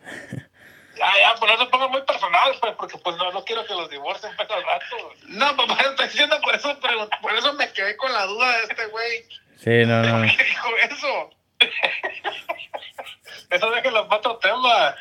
[0.99, 3.75] Ya, ya, pues no se ponga muy personal, pues, porque pues no, no quiero que
[3.75, 5.13] los divorcien pues al rato.
[5.29, 8.65] No, papá, estoy diciendo por eso, pero por eso me quedé con la duda de
[8.65, 9.25] este güey.
[9.57, 10.27] Sí, no, no.
[10.37, 11.31] ¿Qué dijo eso?
[13.51, 14.97] Eso déjenlo para otro tema.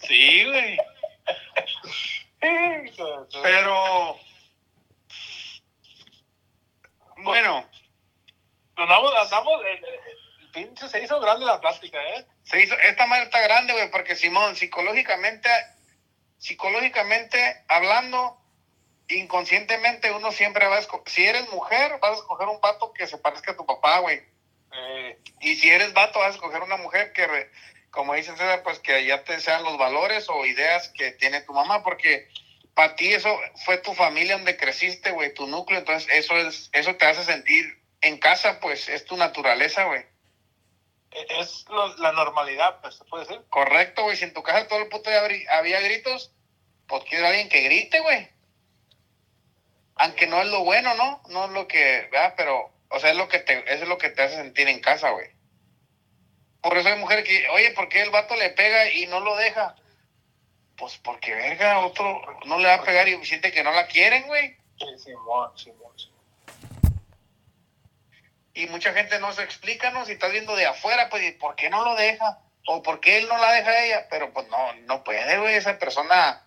[0.00, 0.76] Sí, güey.
[2.38, 3.26] Pero...
[3.42, 4.18] Pero.
[7.16, 7.66] Bueno,
[8.76, 9.84] Andamos, andamos, el,
[10.42, 12.26] el pinche se hizo grande la plática, ¿eh?
[12.44, 15.48] Se hizo, esta madre está grande, güey, porque Simón, psicológicamente,
[16.38, 18.40] psicológicamente hablando,
[19.08, 23.06] inconscientemente uno siempre va a escoger, si eres mujer, vas a escoger un vato que
[23.06, 24.22] se parezca a tu papá, güey.
[24.72, 27.50] Eh, Y si eres vato, vas a escoger una mujer que, re-
[27.90, 31.52] como dice César, pues que ya te sean los valores o ideas que tiene tu
[31.52, 32.28] mamá, porque
[32.74, 36.96] para ti eso fue tu familia donde creciste, güey, tu núcleo, entonces eso es, eso
[36.96, 40.04] te hace sentir en casa, pues es tu naturaleza, güey.
[41.14, 43.42] Es lo- la normalidad, pues, se puede decir.
[43.48, 46.32] Correcto, güey, si en tu casa todo el puto día había gritos,
[46.86, 48.28] pues quiero alguien que grite, güey.
[49.96, 51.22] Aunque no es lo bueno, ¿no?
[51.28, 52.34] No es lo que, ¿verdad?
[52.36, 54.80] Pero, o sea, es lo que te, eso es lo que te hace sentir en
[54.80, 55.30] casa, güey.
[56.60, 59.36] Por eso hay mujeres que, oye, ¿por qué el vato le pega y no lo
[59.36, 59.76] deja?
[60.76, 64.26] Pues porque, verga, otro no le va a pegar y siente que no la quieren,
[64.26, 64.56] güey.
[64.78, 65.92] Sí, Simón, Simón.
[68.54, 70.04] Y mucha gente no se explica, ¿no?
[70.04, 72.38] Si estás viendo de afuera, pues, ¿y ¿por qué no lo deja?
[72.66, 74.06] O ¿por qué él no la deja a ella?
[74.08, 76.40] Pero, pues, no, no puede, güey, esa persona...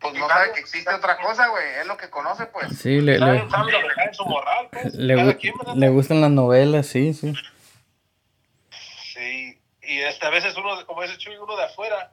[0.00, 1.64] Pues no sabe que existe otra cosa, güey.
[1.80, 2.76] Es lo que conoce, pues.
[2.76, 4.94] Sí, le, le, ¿Saben, saben lo que cae en su moral, pues?
[5.74, 7.32] le, gustan las novelas, sí, sí.
[9.12, 12.12] Sí, y este, a veces uno, como dice Chuy, uno de afuera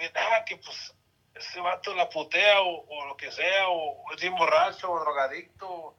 [0.00, 0.94] mira, que pues
[1.34, 5.96] ese vato la putea o, o lo que sea, o es bien borracho o drogadicto,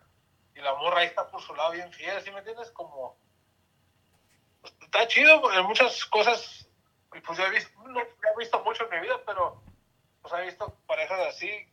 [0.56, 2.72] y la morra ahí está por su lado bien fiel, ¿sí me entiendes?
[2.72, 3.18] Como,
[4.62, 6.68] pues, está chido en muchas cosas,
[7.14, 9.62] y pues yo he visto, no he visto mucho en mi vida, pero
[10.22, 11.68] pues he visto parejas así,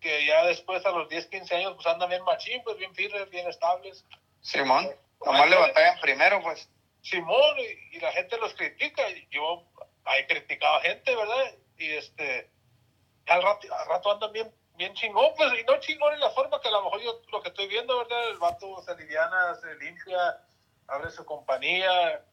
[0.00, 3.28] que ya después a los 10, 15 años pues andan bien machín, pues bien firmes,
[3.30, 4.04] bien estables.
[4.40, 4.88] Simón,
[5.24, 6.68] nomás le batallan primero, pues.
[7.02, 9.66] Simón, y, y la gente los critica, yo
[10.16, 11.54] he criticado a gente, ¿verdad?
[11.76, 12.50] Y este,
[13.26, 16.58] al rato, al rato andan bien, bien chingón, pues, y no chingón en la forma
[16.58, 18.30] que a lo mejor yo lo que estoy viendo, ¿verdad?
[18.30, 20.42] El vato se aliviana, se limpia,
[20.88, 22.24] abre su compañía,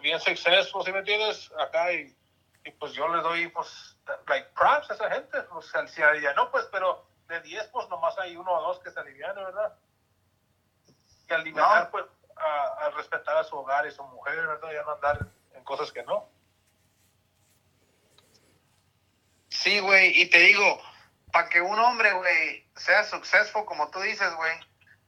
[0.00, 1.52] bien successful, ¿sí me entiendes?
[1.58, 2.16] Acá, y,
[2.64, 3.94] y pues yo le doy, pues,
[4.26, 8.36] like props a esa gente, pues se alivianó, pues, pero de 10, pues nomás hay
[8.36, 9.76] uno o dos que se alivianan, ¿verdad?
[11.28, 11.90] Y aliviar, No.
[11.90, 14.72] pues, a, a respetar a su hogar y su mujer, ¿verdad?
[14.72, 16.26] Ya no andar en cosas que no.
[19.50, 20.80] Sí, güey, y te digo,
[21.32, 24.52] para que un hombre, güey, sea successful, como tú dices, güey,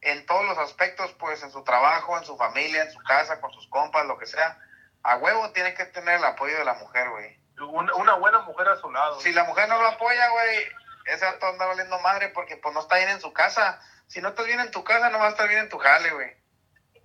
[0.00, 3.52] en todos los aspectos, pues en su trabajo, en su familia, en su casa, con
[3.52, 4.58] sus compas, lo que sea,
[5.02, 7.38] a huevo tiene que tener el apoyo de la mujer, güey.
[7.68, 9.20] Una, una buena mujer a su lado.
[9.20, 10.66] Si la mujer no lo apoya, güey,
[11.06, 13.80] ese vato anda valiendo madre porque pues no está bien en su casa.
[14.06, 16.10] Si no estás bien en tu casa, no vas a estar bien en tu jale,
[16.10, 16.36] güey.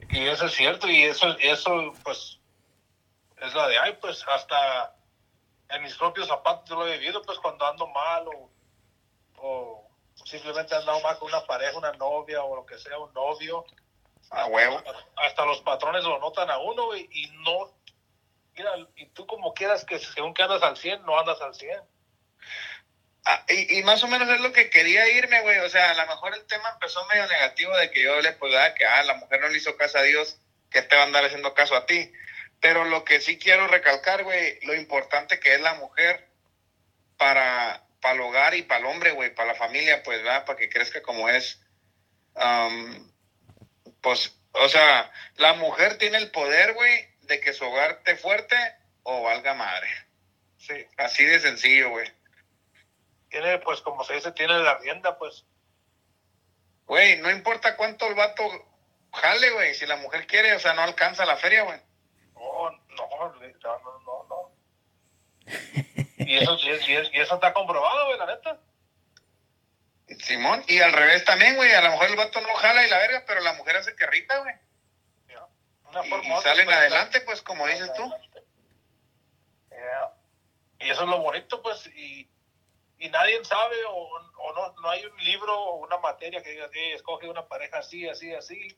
[0.09, 2.39] Y eso es cierto, y eso, eso pues,
[3.37, 4.93] es la de ahí, pues, hasta
[5.69, 8.49] en mis propios zapatos yo lo he vivido, pues, cuando ando mal o,
[9.37, 9.87] o
[10.25, 13.65] simplemente he andado mal con una pareja, una novia o lo que sea, un novio.
[14.29, 14.83] A huevo.
[15.15, 17.73] Hasta los patrones lo notan a uno, güey, y no,
[18.55, 21.79] mira, y tú como quieras que según que andas al 100, no andas al 100.
[23.25, 25.59] Ah, y, y más o menos es lo que quería irme, güey.
[25.59, 28.53] O sea, a lo mejor el tema empezó medio negativo de que yo le pues
[28.53, 31.05] daba que ah, la mujer no le hizo caso a Dios, que te va a
[31.05, 32.11] andar haciendo caso a ti.
[32.61, 36.29] Pero lo que sí quiero recalcar, güey, lo importante que es la mujer
[37.17, 40.45] para, para el hogar y para el hombre, güey, para la familia, pues, ¿verdad?
[40.45, 41.61] Para que crezca como es.
[42.35, 43.11] Am,
[44.01, 48.55] pues, o sea, la mujer tiene el poder, güey, de que su hogar esté fuerte
[49.03, 49.87] o valga madre.
[50.57, 52.11] Sí, Así de sencillo, güey.
[53.29, 55.45] tiene, pues, como se dice, tiene la rienda, pues,
[56.87, 58.43] Güey, no importa cuánto el vato
[59.11, 59.75] jale, güey.
[59.75, 61.79] Si la mujer quiere, o sea, no alcanza la feria, güey.
[62.33, 64.25] no, no, no, no, no,
[65.96, 65.96] no.
[66.27, 68.59] Y eso, y, es- y es- y eso está comprobado, güey, la neta.
[70.19, 71.71] Simón, y al revés también, güey.
[71.73, 74.05] A lo mejor el vato no jala y la verga, pero la mujer hace que
[74.07, 74.55] rica, güey.
[75.89, 78.13] Una Y, forma y otra, salen adelante, pues, como dices tú.
[79.69, 80.13] Yeah.
[80.79, 82.29] Y eso es lo bonito, pues, y,
[82.99, 86.69] y nadie sabe o, o no, no hay un libro o una materia que diga,
[86.73, 88.77] "Eh, escoge una pareja así, así, así.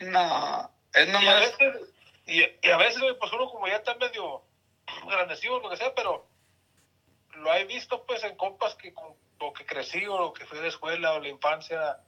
[0.00, 1.40] No, es Y a nomás.
[1.58, 1.88] veces,
[2.26, 4.42] y, y a veces, güey, pues uno como ya está medio
[5.06, 6.26] grandecido, lo que sea, pero
[7.32, 10.58] lo he visto, pues, en compas que con lo que crecí o lo que fui
[10.58, 12.00] de escuela o la infancia.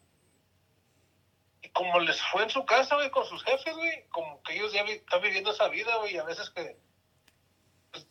[1.63, 4.73] Y como les fue en su casa, güey, con sus jefes, güey, como que ellos
[4.73, 6.77] ya están viviendo esa vida, güey, y a veces que,
[7.91, 8.07] pues,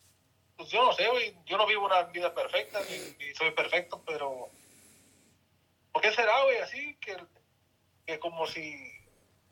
[0.57, 4.49] pues yo no sé, güey, yo no vivo una vida perfecta, ni, soy perfecto, pero,
[5.91, 6.95] ¿por qué será, güey, así?
[6.95, 7.15] Que,
[8.05, 8.75] que como si,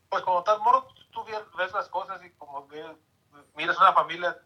[0.10, 1.24] pues como tal morro, tú
[1.58, 2.67] ves las cosas y como
[3.56, 4.38] miras una familia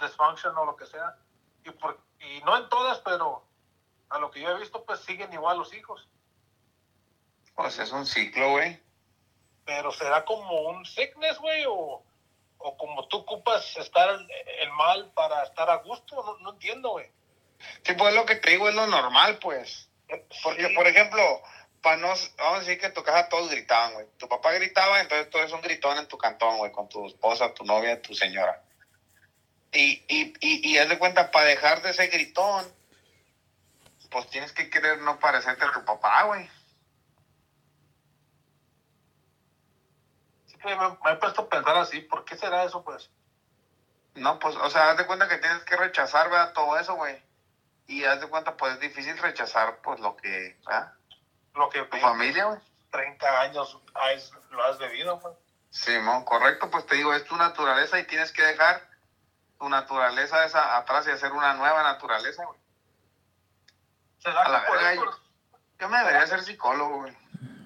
[0.00, 1.18] dysfunction o lo que sea,
[1.64, 3.42] y, por, y no en todas, pero
[4.10, 6.06] a lo que yo he visto, pues siguen igual los hijos.
[7.54, 8.80] Pues es un ciclo, güey.
[9.64, 12.02] pero será como un sickness, güey, o,
[12.58, 14.08] o como tú ocupas estar
[14.60, 17.10] el, mal para estar a gusto, no, no entiendo, güey.
[17.84, 19.88] Sí, pues lo que te digo es lo normal, pues.
[20.42, 20.74] Porque, Sí.
[20.74, 21.22] por ejemplo,
[21.82, 24.06] para no, vamos a decir que en tu casa todos gritaban, güey.
[24.18, 27.54] Tu papá gritaba, entonces tú eres un gritón en tu cantón, güey, con tu esposa,
[27.54, 28.62] tu novia, tu señora.
[29.72, 32.66] Y, y, y, y haz de cuenta, para dejar de ser gritón,
[34.10, 36.50] pues tienes que querer no parecerte a tu papá, güey.
[40.46, 43.10] Sí, que me, me he puesto a pensar así, ¿por qué será eso, pues?
[44.14, 46.52] No, pues, o sea, haz de cuenta que tienes que rechazar, ¿verdad?
[46.52, 47.22] Todo eso, güey.
[47.86, 50.92] Y haz de cuenta, pues es difícil rechazar, pues lo que, ¿verdad?
[51.54, 52.58] Lo que Tu familia, güey.
[52.90, 55.34] 30 años has- lo has bebido, güey.
[55.70, 58.89] Simón, correcto, pues te digo, es tu naturaleza y tienes que dejar
[59.60, 62.58] tu naturaleza esa atrás y hacer una nueva naturaleza, güey.
[64.18, 65.02] ¿Será A la que por verga?
[65.78, 67.12] Yo me debería ser psicólogo, güey.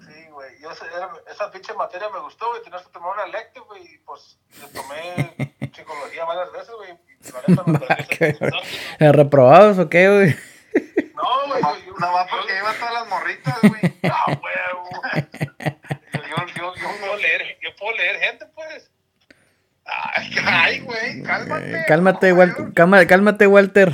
[0.05, 3.23] Sí, güey, yo sé, era- esa pinche materia me gustó, güey, tenías que tomar una
[3.23, 5.35] elective, güey, y pues le tomé
[5.73, 9.05] psicología varias veces, güey, y la neta me perdí ese- ¿Qué?
[9.05, 10.35] ¿Eh, ¿Reprobados o qué, güey?
[11.15, 13.99] No, güey, Nomás, yo- nomás yo- porque lleva todas las morritas, güey.
[14.03, 14.89] Ah, huevo.
[16.13, 18.91] Yo, yo, yo, yo puedo leer, yo puedo leer gente, pues.
[20.65, 21.71] Ay, ay, güey, cálmate.
[21.71, 22.73] Eh, Cálmate, no, Wal- güey.
[22.73, 23.89] cama- cálmate, Walter.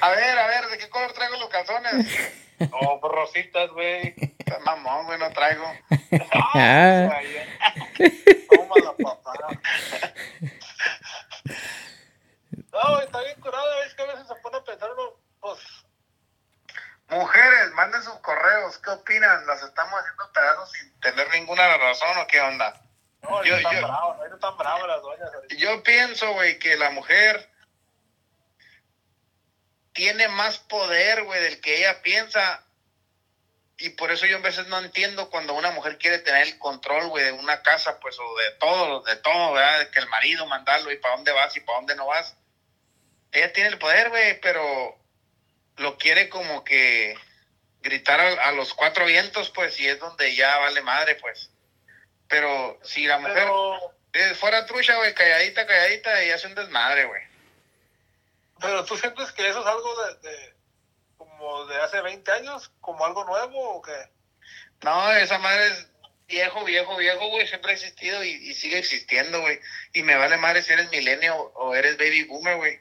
[0.00, 2.06] A ver, a ver, ¿de qué color traigo los calzones?
[2.72, 4.14] Oh, rositas, güey.
[4.64, 5.64] Mamón, güey, no traigo.
[6.54, 7.10] Ah.
[8.48, 9.32] Tómala, papá.
[12.72, 13.82] No, está bien curado.
[13.86, 15.58] Es que a veces se pone a pensar uno, pues,
[17.08, 18.78] Mujeres, manden sus correos.
[18.78, 19.46] ¿Qué opinan?
[19.46, 22.72] ¿Las estamos haciendo pedazos sin tener ninguna razón o qué onda?
[23.30, 25.30] No, Yo- están yo- ahorita están bravas las doñas.
[25.34, 25.54] ahorita.
[25.56, 27.48] Yo pienso, güey, que la mujer
[29.92, 32.62] tiene más poder, güey, del que ella piensa.
[33.78, 37.08] Y por eso yo a veces no entiendo cuando una mujer quiere tener el control,
[37.08, 39.80] güey, de una casa, pues, o de todo, de todo, ¿verdad?
[39.80, 42.36] De que el marido mandarlo y para dónde vas y para dónde no vas.
[43.32, 44.98] Ella tiene el poder, güey, pero
[45.76, 47.14] lo quiere como que
[47.82, 51.50] gritar a, a los cuatro vientos, pues, y es donde ya vale madre, pues.
[52.28, 53.48] Pero si la mujer
[54.12, 57.22] Pero, fuera trucha, güey, calladita, calladita, y hace un desmadre, güey.
[58.60, 60.54] pero tú sientes que eso es algo de, de-
[61.16, 64.10] como de hace 20 años, como algo nuevo o qué?
[64.82, 65.88] No, esa madre es
[66.26, 69.60] viejo, viejo, viejo, güey, siempre ha existido y, y sigue existiendo, güey.
[69.92, 72.80] Y me vale madre si eres milenio o eres baby boomer, güey.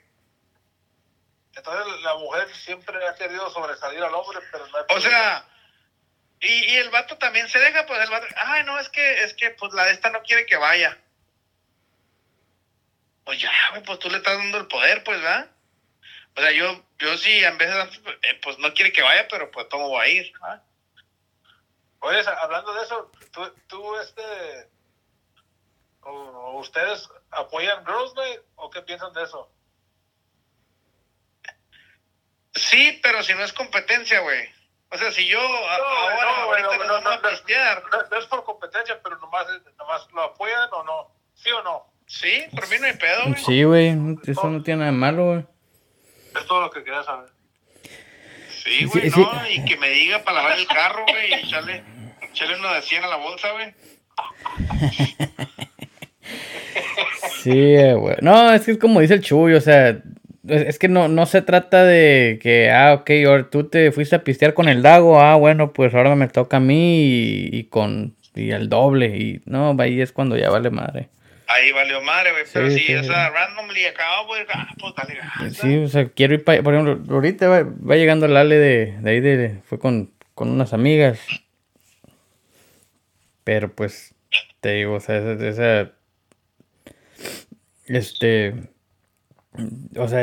[1.56, 5.46] Entonces la mujer siempre ha querido sobresalir al hombre, pero no hay O sea,
[6.42, 9.34] y, y el vato también se deja, pues el vato, ay, no, es que, es
[9.34, 10.98] que, pues la de esta no quiere que vaya.
[13.24, 15.50] Pues ya, güey, pues tú le estás dando el poder, pues, ¿verdad?
[16.36, 19.68] O sea, yo, yo sí, en veces, eh, pues no quiere que vaya, pero pues
[19.70, 20.62] todo va a ir, ¿verdad?
[22.00, 24.70] Oye, hablando de eso, tú, tú este,
[26.02, 28.14] o, ustedes apoyan Girls
[28.56, 29.50] o qué piensan de eso?
[32.54, 34.55] Sí, pero si no es competencia, güey.
[34.96, 37.30] O sea, si yo ahora, ahorita no, no, no, no.
[37.30, 39.46] pistear, No, no es por competencia, pero nomás,
[39.78, 41.86] nomás lo apoyan o no, ¿sí o no?
[42.08, 43.44] sí, por mí no hay pedo, güey.
[43.44, 45.46] Sí, güey, eso no tiene nada de malo, güey.
[46.40, 47.30] Es todo lo que quería saber.
[47.84, 49.20] Sí, Sí, güey, sí.
[49.20, 51.84] no, y que me diga para lavar el carro, güey, y echarle,
[52.32, 53.74] echarle uno de 100 a la bolsa, güey.
[57.44, 58.16] Sí, güey.
[58.22, 59.98] No, es que es como dice el Chuy, o sea,
[60.48, 64.24] es, es que no, no se trata de que, ah, ok, tú te fuiste a
[64.24, 68.16] pistear con el Dago, ah, bueno, pues ahora me toca a mí y, y con
[68.36, 71.10] y el doble, y no, ahí es cuando ya vale madre.
[71.48, 73.08] Ahí valió madre, güey, pero Sí, si, sí, o sí.
[73.10, 76.74] sea, randomly acabó, güey, ah, pues dale, ah, Sí, o sea, quiero ir para, por
[76.74, 80.74] ejemplo, ahorita va, va llegando el Ale de, de ahí, de, fue con, con unas
[80.74, 81.20] amigas,
[83.44, 84.16] pero pues,
[84.60, 85.92] te digo, o sea, esa, esa-
[87.86, 88.54] este,
[89.98, 90.22] o sea,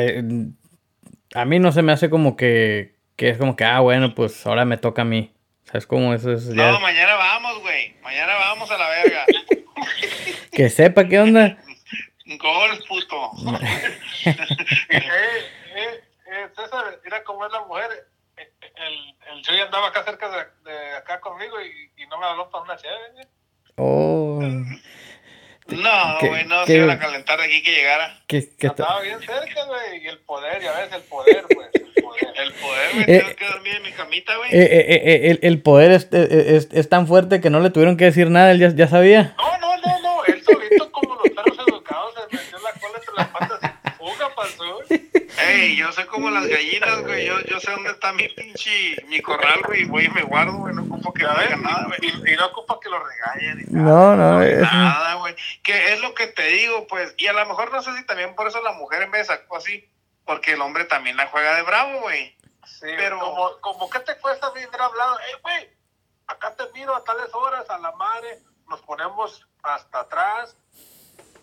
[1.35, 4.47] a mí no se me hace como que, que es como que, ah, bueno, pues
[4.47, 5.33] ahora me toca a mí,
[5.65, 8.89] o sea, es como eso, es ya, No, mañana vamos, güey, mañana vamos a la
[8.89, 9.25] verga.
[10.53, 11.59] que sepa qué onda.
[12.39, 13.31] Golf, puto.
[14.25, 14.35] eh,
[14.91, 17.91] eh, eh, César, mira cómo es la mujer.
[18.37, 22.27] Eh, El, el Chuy andaba acá cerca de, de acá conmigo y, y no me
[22.27, 23.29] habló para una chévere.
[23.77, 24.41] Oh,
[25.69, 28.21] No, ¿Qué- güey, no se iban a calentar de aquí que llegara.
[28.27, 30.03] que, que ta- Andaba bien cerca, güey.
[30.05, 31.69] Y el poder, ya ves, el poder, pues.
[31.75, 32.33] El poder.
[32.43, 34.51] El poder, güey, Eh, tengo que dormir en mi camita, güey.
[34.51, 37.71] eh, eh, eh, el, el poder es, eh, es, es tan fuerte que no le
[37.71, 39.35] tuvieron que decir nada, él ya, ya sabía.
[39.39, 40.25] No, no, no, no.
[40.25, 44.35] Él solito, como los perros educados, se metió la cola entre las patas y fuga
[44.35, 44.82] para el sur.
[45.39, 47.27] Ey, yo sé como las gallinas, güey.
[47.27, 49.85] Yo, yo sé dónde está mi pinche, mi corral, güey.
[49.85, 50.75] Voy y me guardo, güey.
[50.75, 51.99] No ocupo que me digan nada, güey.
[52.03, 53.59] Y, y no ocupa que lo regañen.
[53.59, 54.33] ni No, nada.
[54.35, 55.35] no, es- Nada, güey.
[55.63, 57.15] Que es lo que te digo, pues.
[57.19, 59.57] Y a lo mejor no sé si también por eso la mujer en vez sacó
[59.57, 59.89] así.
[60.25, 62.37] Porque el hombre también la juega de bravo, güey.
[62.65, 65.69] Sí, Pero- como, como que te cuesta a mí haber hablado, eh, güey,
[66.29, 70.57] acá te miro a tales horas, a la madre, nos ponemos hasta atrás,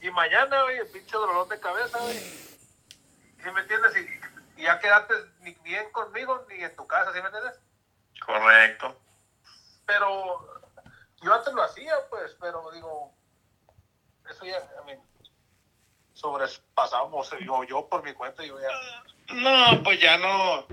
[0.01, 2.17] y mañana, güey, el pinche dolor de cabeza, güey.
[3.43, 3.93] ¿Sí me entiendes?
[3.97, 7.59] Y, y ya quedaste ni bien conmigo ni en tu casa, ¿sí me entiendes?
[8.25, 8.99] Correcto.
[9.85, 10.61] Pero
[11.21, 13.13] yo antes lo hacía, pues, pero digo,
[14.29, 15.01] eso ya, I mean,
[16.13, 18.67] sobrepasamos, yo, yo por mi cuenta, yo ya.
[19.33, 20.67] No, pues ya no.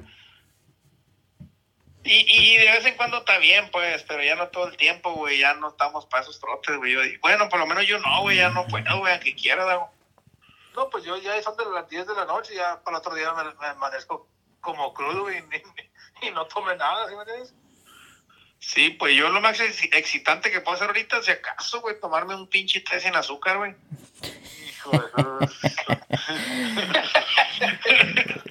[2.07, 5.13] Y, y de vez en cuando está bien, pues, pero ya no todo el tiempo,
[5.15, 5.41] güey.
[5.41, 6.93] Ya no estamos para esos trotes, güey.
[6.93, 8.37] Yo Bueno, por lo menos yo no, güey.
[8.37, 9.91] Ya no puedo, güey, aunque quiera, Dago.
[10.77, 13.15] No, pues yo ya son de las 10 de la noche, ya para el otro
[13.15, 14.29] día me, me amanezco
[14.61, 17.55] como crudo y, ni- y no tomé nada, ¿sí me entiendes?
[18.59, 22.35] Sí, pues yo lo más ex- excitante que puedo hacer ahorita, si acaso, güey, tomarme
[22.35, 23.75] un pinche té sin azúcar, güey.
[24.67, 25.47] Hijo de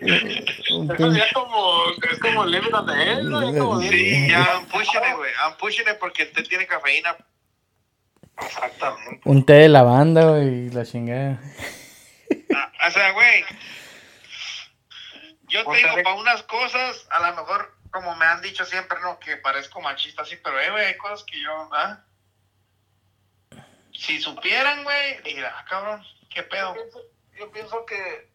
[0.96, 3.42] Eso ya como, es como living on the edge, ¿no?
[3.50, 5.32] Es como Sí, ya, I'm pushing it, güey.
[5.44, 7.16] I'm pushing it porque el té tiene cafeína.
[8.38, 9.22] Exactamente.
[9.26, 11.40] un té de lavanda, güey, y la chingada.
[12.88, 13.44] O sea, güey.
[15.48, 18.66] Yo te Ponte digo, de- para unas cosas, a lo mejor, como me han dicho
[18.66, 19.20] siempre, ¿no?
[19.20, 22.04] Que parezco machista así, pero, eh, güey, hay cosas que yo, ¿ah?
[23.94, 26.74] Si supieran, güey, diría, ah, cabrón, qué Yo pedo.
[26.74, 27.00] pienso,
[27.38, 28.32] yo pienso que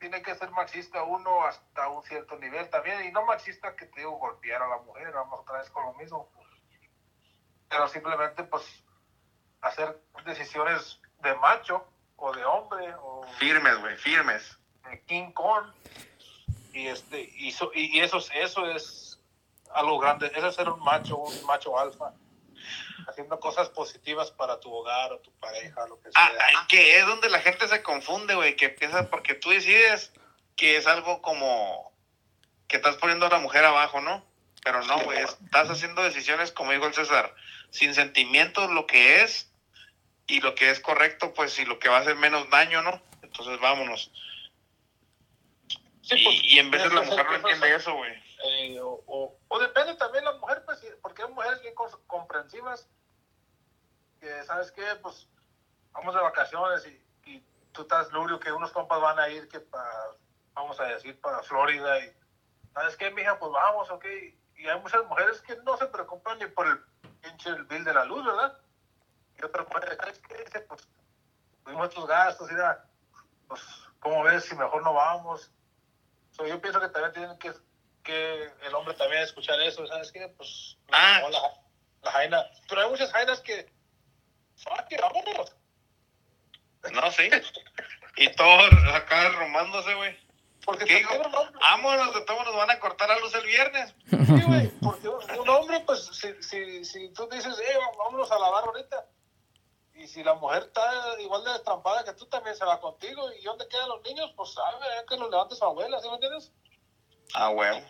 [0.00, 4.00] tiene que ser machista uno hasta un cierto nivel también, y no machista que te
[4.00, 6.30] digo golpear a la mujer, vamos otra vez con lo mismo.
[7.68, 8.64] Pero simplemente, pues,
[9.60, 11.86] hacer decisiones de macho
[12.16, 14.56] o de hombre o Firmes, güey, firmes.
[14.88, 15.66] de King Kong.
[16.72, 19.18] Y, este, y, so- y eso, es- eso es
[19.74, 22.12] algo grande, eso es ser un macho, un macho alfa.
[23.08, 26.12] Haciendo cosas positivas para tu hogar o tu pareja, lo que sea.
[26.26, 30.12] Ah, ah, que es donde la gente se confunde, güey, que piensa porque tú decides
[30.56, 31.92] que es algo como
[32.68, 34.24] que estás poniendo a la mujer abajo, ¿no?
[34.64, 37.32] Pero no, güey, estás haciendo decisiones, como dijo el César,
[37.70, 39.52] sin sentimientos, lo que es
[40.26, 43.00] y lo que es correcto, pues, y lo que va a hacer menos daño, ¿no?
[43.22, 44.10] Entonces, vámonos.
[46.02, 48.12] Sí, Y, pues, y en veces la mujer no entiende eso, güey.
[48.44, 51.74] eh, o, o- o depende también la mujer, pues, porque hay mujeres bien
[52.06, 52.88] comprensivas
[54.20, 54.84] que, ¿sabes qué?
[55.02, 55.28] Pues
[55.92, 59.60] vamos de vacaciones y, y tú estás lurio que unos compas van a ir que
[59.60, 59.90] para,
[60.54, 62.12] vamos a decir, para Florida y,
[62.74, 63.38] ¿sabes qué, mija?
[63.38, 64.04] Pues vamos, ok.
[64.58, 66.78] Y hay muchas mujeres que no se preocupan ni por el
[67.20, 68.56] pinche el bill de la luz, ¿verdad?
[69.38, 70.36] Y otras mujeres, ¿sabes qué?
[70.44, 70.88] Dice, pues
[71.64, 72.84] tuvimos estos gastos, mira,
[73.48, 73.60] pues,
[74.00, 75.50] ¿cómo ves si mejor no vamos?
[76.32, 77.52] So, yo pienso que también tienen que,
[78.02, 80.28] que el hombre también escuchar eso, ¿sabes qué?
[80.36, 81.20] Pues, Ah.
[81.30, 81.40] la,
[82.02, 82.44] la jaina.
[82.68, 83.72] Pero hay muchas jainas que,
[84.56, 85.56] fuck it, vámonos.
[86.92, 87.28] No, sí.
[88.16, 90.16] Y todos acá romándose, güey.
[90.64, 91.10] Porque ¿Qué digo?
[91.60, 93.94] Vámonos, de todos nos van a cortar la luz el viernes.
[94.08, 98.38] sí, güey, porque un, un hombre, pues, si, si, si tú dices, eh, vámonos a
[98.38, 99.04] lavar ahorita,
[99.96, 103.42] y si la mujer está igual de destrampada que tú, también se va contigo, y
[103.42, 104.30] ¿dónde quedan los niños?
[104.36, 106.52] Pues, sabe, que los levante su abuela, ¿sí me entiendes?
[107.34, 107.82] Ah, güey.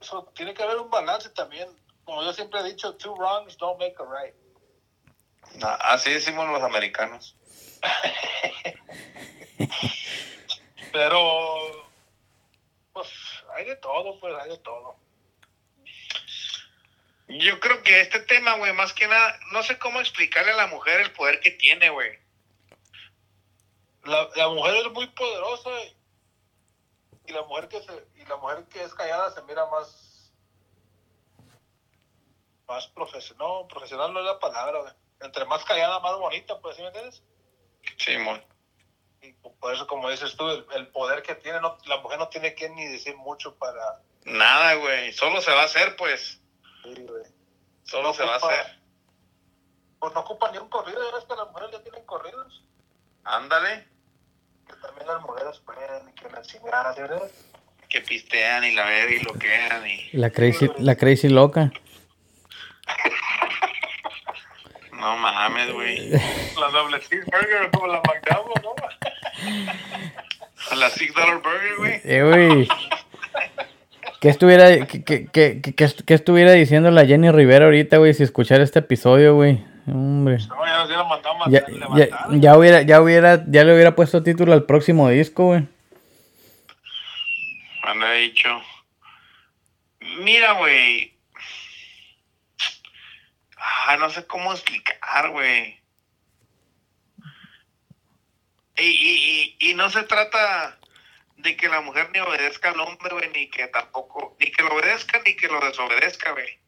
[0.00, 1.68] Eso, tiene que haber un balance también.
[2.04, 4.34] Como yo siempre he dicho, two wrongs don't make a right.
[5.80, 7.36] Así decimos los americanos.
[10.92, 11.58] Pero,
[12.92, 13.08] pues,
[13.54, 14.96] hay de todo, pues, hay de todo.
[17.38, 20.66] Yo creo que este tema, güey, más que nada, no sé cómo explicarle a la
[20.66, 22.18] mujer el poder que tiene, güey.
[24.04, 25.96] La, la mujer es muy poderosa y,
[27.26, 30.32] y la mujer que se, y la mujer que es callada se mira más,
[32.66, 33.46] más profesional.
[33.46, 34.92] No, profesional no es la palabra, güey.
[35.20, 37.22] Entre más callada, más bonita, pues, ¿sí me entiendes?
[37.96, 38.44] Simón.
[39.22, 42.28] Y por eso, como dices tú, el, el poder que tiene, no, la mujer no
[42.28, 44.02] tiene que ni decir mucho para...
[44.24, 45.12] Nada, güey.
[45.12, 46.41] Solo se va a hacer, pues.
[46.84, 47.22] Güey.
[47.84, 48.78] Solo No se va a hacer.
[49.98, 52.64] Pues no ocupa ni un corrido, ya ves que las mujeres ya tienen corridos.
[53.24, 53.86] Ándale.
[54.66, 57.30] Que también las mujeres pueden, y que la chingada, ¿sí, verdad?
[57.88, 60.10] Que pistean y la verga y lo quedan y...
[60.12, 61.70] La crazy, la crazy loca.
[65.02, 66.10] No mames, güey.
[66.10, 68.74] La doble cheeseburger como la McDonald's, ¿no?
[70.76, 72.00] La Six Dollar Burger, güey.
[72.04, 72.68] Eh, güey.
[74.22, 78.78] ¿Qué estuviera, qué, qué- qué estuviera diciendo la Jenny Rivera ahorita, güey, si escuchara este
[78.78, 79.64] episodio, güey?
[79.88, 80.38] Hombre.
[80.48, 80.64] No,
[81.50, 81.66] ya,
[81.96, 85.66] ya Ya, hubiera, ya hubiera, ya le hubiera puesto título al próximo disco, güey.
[88.14, 88.48] He dicho...
[90.20, 91.14] Mira, güey.
[93.56, 95.80] Ah, no sé cómo explicar, güey.
[98.78, 100.78] Y, y, y, y no se trata
[101.42, 104.74] de que la mujer ni obedezca al hombre, güey, ni que tampoco, ni que lo
[104.74, 106.60] obedezca ni que lo desobedezca, güey.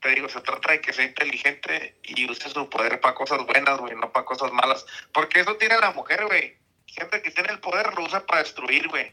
[0.00, 3.78] Te digo, se trata de que sea inteligente y use su poder para cosas buenas,
[3.78, 4.84] güey, no para cosas malas.
[5.12, 6.56] Porque eso tiene la mujer, güey.
[6.86, 9.12] Gente que tiene el poder lo usa para destruir, güey.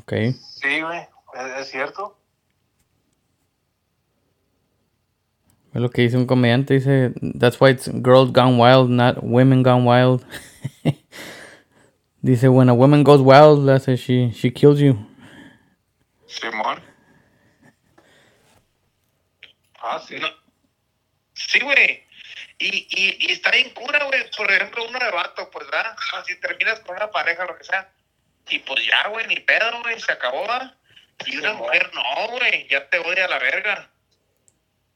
[0.00, 0.12] Ok.
[0.60, 1.00] Sí, güey,
[1.34, 2.18] es, es cierto.
[5.76, 9.62] Es lo que dice un comediante, dice, that's why it's girls gone wild, not women
[9.62, 10.24] gone wild.
[12.22, 14.96] dice, when a woman goes wild, that's it, she, she kills you.
[16.26, 16.80] Simón.
[19.82, 20.18] Ah, sí.
[20.18, 20.28] No.
[21.34, 22.02] Sí, güey.
[22.58, 24.30] Y, y, y está bien cura, güey.
[24.34, 25.94] Por ejemplo, uno de vato, pues, ¿verdad?
[26.14, 27.92] Ah, Si terminas con una pareja, lo que sea.
[28.48, 30.74] Y pues ya, güey, ni pedo, güey, se acabó, ¿va?
[31.26, 33.90] Y una mujer, no, güey, ya te odia a la verga.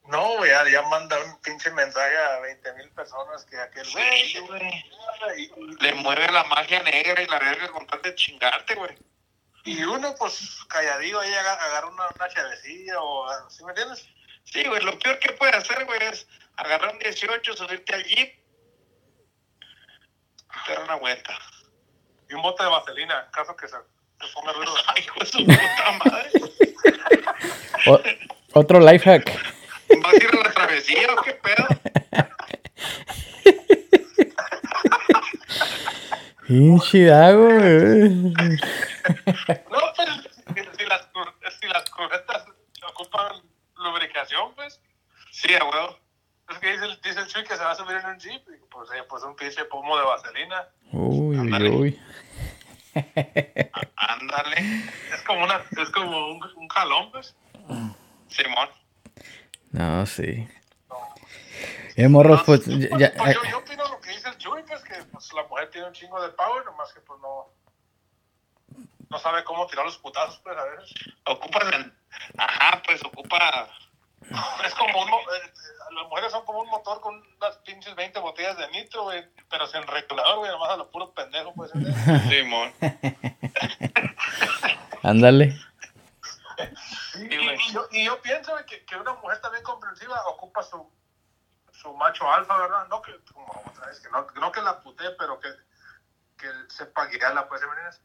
[0.08, 4.28] No, güey, ya, ya manda un pinche mensaje a 20 mil personas que aquel güey.
[4.28, 4.84] Sí, güey.
[5.36, 8.96] y- y- Le mueve la magia negra y la verga con tal de chingarte, güey.
[9.64, 13.50] Y uno, pues, calladillo ahí aga- agarra una, una chavecilla o...
[13.50, 14.08] ¿Sí me entiendes?
[14.44, 16.26] Sí, güey, lo peor que puede hacer, güey, es
[16.56, 18.40] agarrar un 18, subirte al jeep
[20.66, 21.38] Dar una vuelta.
[22.28, 24.72] Y un bote de vaselina, en caso que se, se ponga duro.
[24.88, 26.30] Ay, hijo de su puta madre.
[28.54, 29.59] Otro life hack.
[30.02, 31.66] ¿Vas a ir a la travesía o qué pedo?
[36.46, 37.48] Pinche Dago.
[37.48, 38.32] No,
[39.96, 40.08] pues,
[40.76, 41.08] si las,
[41.60, 42.44] si las cubetas
[42.88, 43.42] ocupan
[43.76, 44.80] lubricación, pues.
[45.30, 45.98] Sí, a huevo.
[46.50, 48.42] Es que dice, el- dice el Chuy que se va a subir en un jeep.
[48.48, 50.66] Y pues, eh, pues un pinche pomo de vaselina.
[50.92, 51.70] Uy, Ándale.
[51.70, 52.00] uy.
[53.96, 54.56] Ándale.
[55.14, 57.36] Es como, una, es como un, un jalón, pues.
[58.28, 58.68] Simón.
[59.70, 60.48] No, sí.
[61.96, 64.62] Eh, morros, pues Pues, ya, ya- pues yo, yo opino lo que dice el Chuy,
[64.62, 67.48] pues que pues, la mujer tiene un chingo de power, nomás que pues no.
[69.10, 70.94] No sabe cómo tirar los putazos, pues a veces.
[71.26, 71.92] Ocupas en...
[72.38, 73.68] Ajá, pues ocupa...
[74.64, 75.10] Es como un.
[75.10, 78.68] mo- eh, eh, las mujeres son como un motor con unas pinches 20 botellas de
[78.68, 79.24] nitro, güey.
[79.50, 80.50] Pero sin regulador, güey.
[80.52, 81.72] Nomás a lo puro pendejo, pues.
[82.28, 82.72] Simón.
[85.02, 85.58] ándale.
[87.20, 90.90] Y, y- y yo, y yo pienso que, que una mujer también comprensiva ocupa su,
[91.72, 92.86] su macho alfa, ¿verdad?
[92.88, 95.48] No que, como otra vez, que no, no que la putee, pero que,
[96.38, 98.00] que sepa guiarla, pues, ¿sí?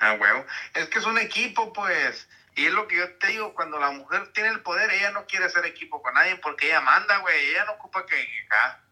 [0.00, 0.44] Ah, huevo.
[0.74, 2.28] Es que es un equipo, pues.
[2.54, 5.26] Y es lo que yo te digo, cuando la mujer tiene el poder, ella no
[5.26, 7.50] quiere hacer equipo con nadie porque ella manda, güey.
[7.50, 8.14] Ella no ocupa que...
[8.46, 8.82] acá.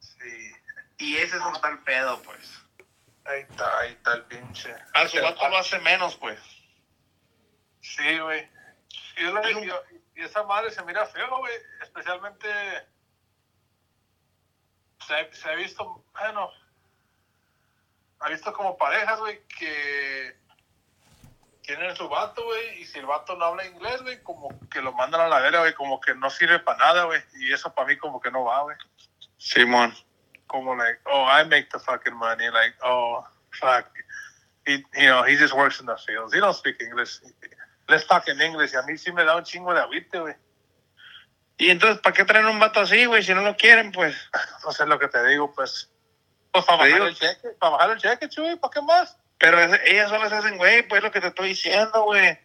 [0.00, 0.52] Sí.
[0.98, 2.60] Y ese es un tal pedo, pues.
[3.24, 4.74] Ahí está, ahí está el pinche.
[4.94, 6.38] A su vato lo hace menos, pues.
[7.96, 8.48] Sí, güey.
[9.16, 11.54] Y, esa madre se mira feo, güey.
[11.82, 12.48] Especialmente.
[15.06, 16.50] Se, se ha visto, bueno.
[18.20, 20.36] Ha visto como parejas, güey, que
[21.62, 22.82] tienen su vato, güey.
[22.82, 25.60] Y si el vato no habla inglés, güey, como que lo mandan a la vera,
[25.60, 25.74] güey.
[25.74, 27.22] Como que no sirve para nada, güey.
[27.38, 28.76] Y eso para mí, como que no va, güey.
[29.38, 29.94] Simón.
[30.46, 32.50] Como, like, oh, I make the fucking money.
[32.50, 33.86] Like, oh, fuck.
[34.66, 36.34] He, you know, he just works in the fields.
[36.34, 37.20] He don't speak English.
[37.88, 38.72] Let's talk in English.
[38.72, 40.34] Y a mí sí me da un chingo de agüite, güey.
[41.56, 43.22] Y entonces, ¿para qué traen un vato así, güey?
[43.22, 44.14] Si no lo quieren, pues.
[44.56, 45.90] Entonces, lo que te digo, pues.
[46.52, 47.48] Pues para bajar digo- el cheque.
[47.58, 48.56] Para bajar el cheque, chuy.
[48.56, 49.16] ¿Para qué más?
[49.38, 52.38] Pero es- ellas solo se hacen, güey, pues lo que te estoy diciendo, güey.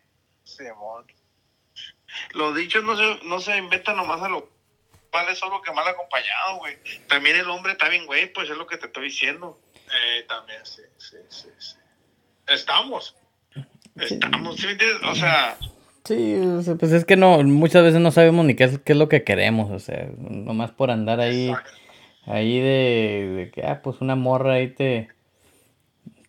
[0.44, 1.06] Simón.
[2.32, 4.52] Los dichos no se, no se inventan nomás a lo
[5.12, 6.78] vale solo que mal acompañado, güey.
[7.08, 9.60] También el hombre está bien, güey, pues es lo que te estoy diciendo.
[9.92, 11.76] Eh, también, sí, sí, sí, sí.
[12.48, 13.16] Estamos.
[13.96, 14.68] Estamos, ¿sí?
[15.10, 15.58] O sea,
[16.06, 18.92] Sí, o sea, pues es que no, muchas veces no sabemos ni qué es, qué
[18.92, 21.54] es lo que queremos, o sea, nomás por andar ahí,
[22.26, 25.08] ahí de, de que, ah, pues una morra ahí te,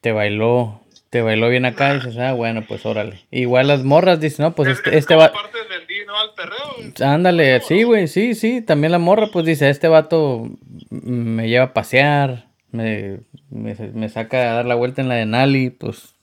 [0.00, 3.18] te bailó, te bailó bien acá y dices, ah, bueno, pues órale.
[3.32, 5.24] Igual las morras dicen, no, pues Es- este, es este va.
[5.26, 7.10] Al perreo.
[7.12, 10.48] ándale, sí, güey, sí, sí, también la morra, pues dice, este vato
[10.90, 13.18] me lleva a pasear, me,
[13.50, 16.13] me, me saca a dar la vuelta en la de Nali, pues,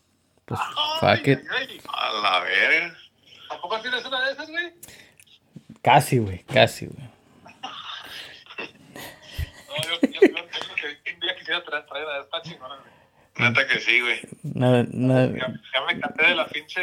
[0.56, 1.40] pues, fuck it.
[1.50, 1.82] Ay, ay, ay.
[1.88, 2.96] a la verga.
[3.50, 4.74] ¿Tampoco tienes una de esas, güey?
[5.82, 7.10] Casi, güey, casi, güey.
[8.58, 12.92] No, yo, yo, yo, yo que un día quisiera traer, traer a esta chingona, güey.
[13.50, 14.20] Neta que sí, güey.
[14.44, 16.82] Nada, nada, Ya, ya me canté de la pinche.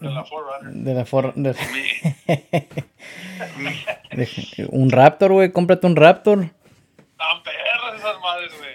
[0.00, 0.72] de la Forerunner.
[0.84, 1.54] de la for, de-
[4.10, 6.50] de- un Raptor, güey, cómprate un Raptor.
[7.16, 8.73] Tan perras esas madres, güey.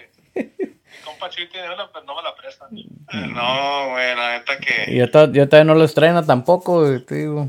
[1.20, 2.68] Una, pero no me la prestan.
[3.12, 7.14] No, güey, la neta que yo, to- yo todavía no los estreno tampoco, güey, te
[7.16, 7.48] digo.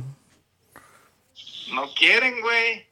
[1.73, 2.87] no quieren, güey.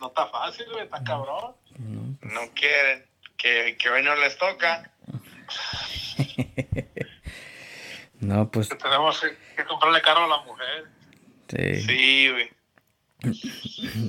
[0.00, 1.54] No está fácil, güey, está cabrón.
[1.78, 3.04] No quieren.
[3.36, 4.90] Que, que hoy no les toca.
[8.20, 10.86] No, pues, Que tenemos que, que comprarle carro a la mujer.
[11.48, 11.80] sí.
[11.82, 12.50] Sí, güey.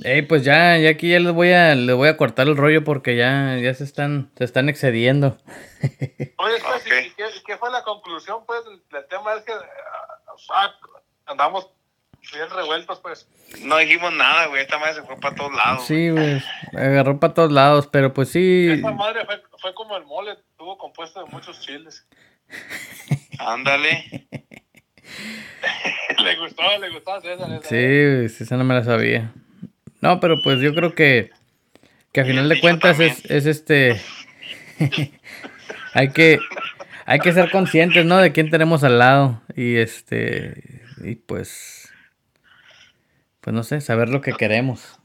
[0.04, 2.84] Ey, pues ya, ya aquí ya les voy a, les voy a cortar el rollo
[2.84, 5.38] porque ya, ya se están, se están excediendo.
[6.38, 6.94] Oye, pues, Ok.
[7.18, 8.62] ¿y qué, fue la conclusión, pues?
[8.68, 9.54] El, tema es que
[10.54, 10.76] ah,
[11.26, 11.70] andamos
[12.32, 13.28] bien revueltos, pues.
[13.64, 14.62] No dijimos nada, güey.
[14.62, 15.86] Esta madre se fue para todos lados.
[15.88, 16.44] Sí, güey,
[16.74, 18.70] agarró para todos lados, pero pues sí.
[18.70, 22.08] Esa madre fue, fue como el mole, estuvo compuesto de muchos chiles.
[23.40, 24.28] Ándale.
[26.24, 27.52] le gustó, le gustó a César.
[27.52, 27.70] esa.
[27.70, 29.34] Sí, esa no me la sabía.
[30.02, 31.32] No, pero pues yo creo que,
[32.12, 34.02] que a final de cuentas es, es este...
[35.94, 36.40] hay que
[37.06, 38.18] hay que ser conscientes, ¿no?
[38.18, 41.92] De quién tenemos al lado y este y pues
[43.42, 45.00] pues no sé, saber lo que queremos.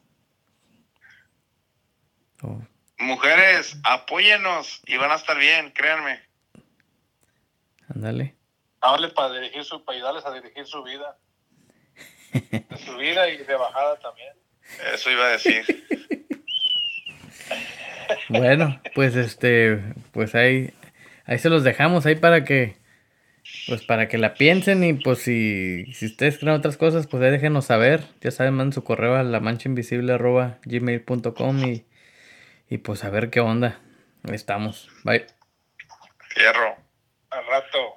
[2.42, 2.61] Oh,
[2.98, 6.20] Mujeres, apóyenos y van a estar bien, créanme.
[7.88, 8.36] ándale.
[8.85, 11.16] Hable para dirigir su, para ayudarles a dirigir su vida.
[12.32, 14.35] De su vida y de bajada también.
[14.93, 15.64] Eso iba a decir.
[18.28, 19.80] Bueno, pues este,
[20.12, 20.74] pues ahí,
[21.24, 22.76] ahí se los dejamos ahí para que,
[23.66, 27.30] pues para que la piensen y pues si, si ustedes creen otras cosas, pues ahí
[27.30, 28.05] déjenos saber.
[28.20, 31.87] Ya saben, manden su correo a la mancha invisible arroba gmail.com y,
[32.68, 33.80] y pues a ver qué onda.
[34.28, 34.91] Ahí estamos.
[35.05, 35.26] Bye.
[36.28, 36.76] Fierro.
[37.30, 37.93] Al rato.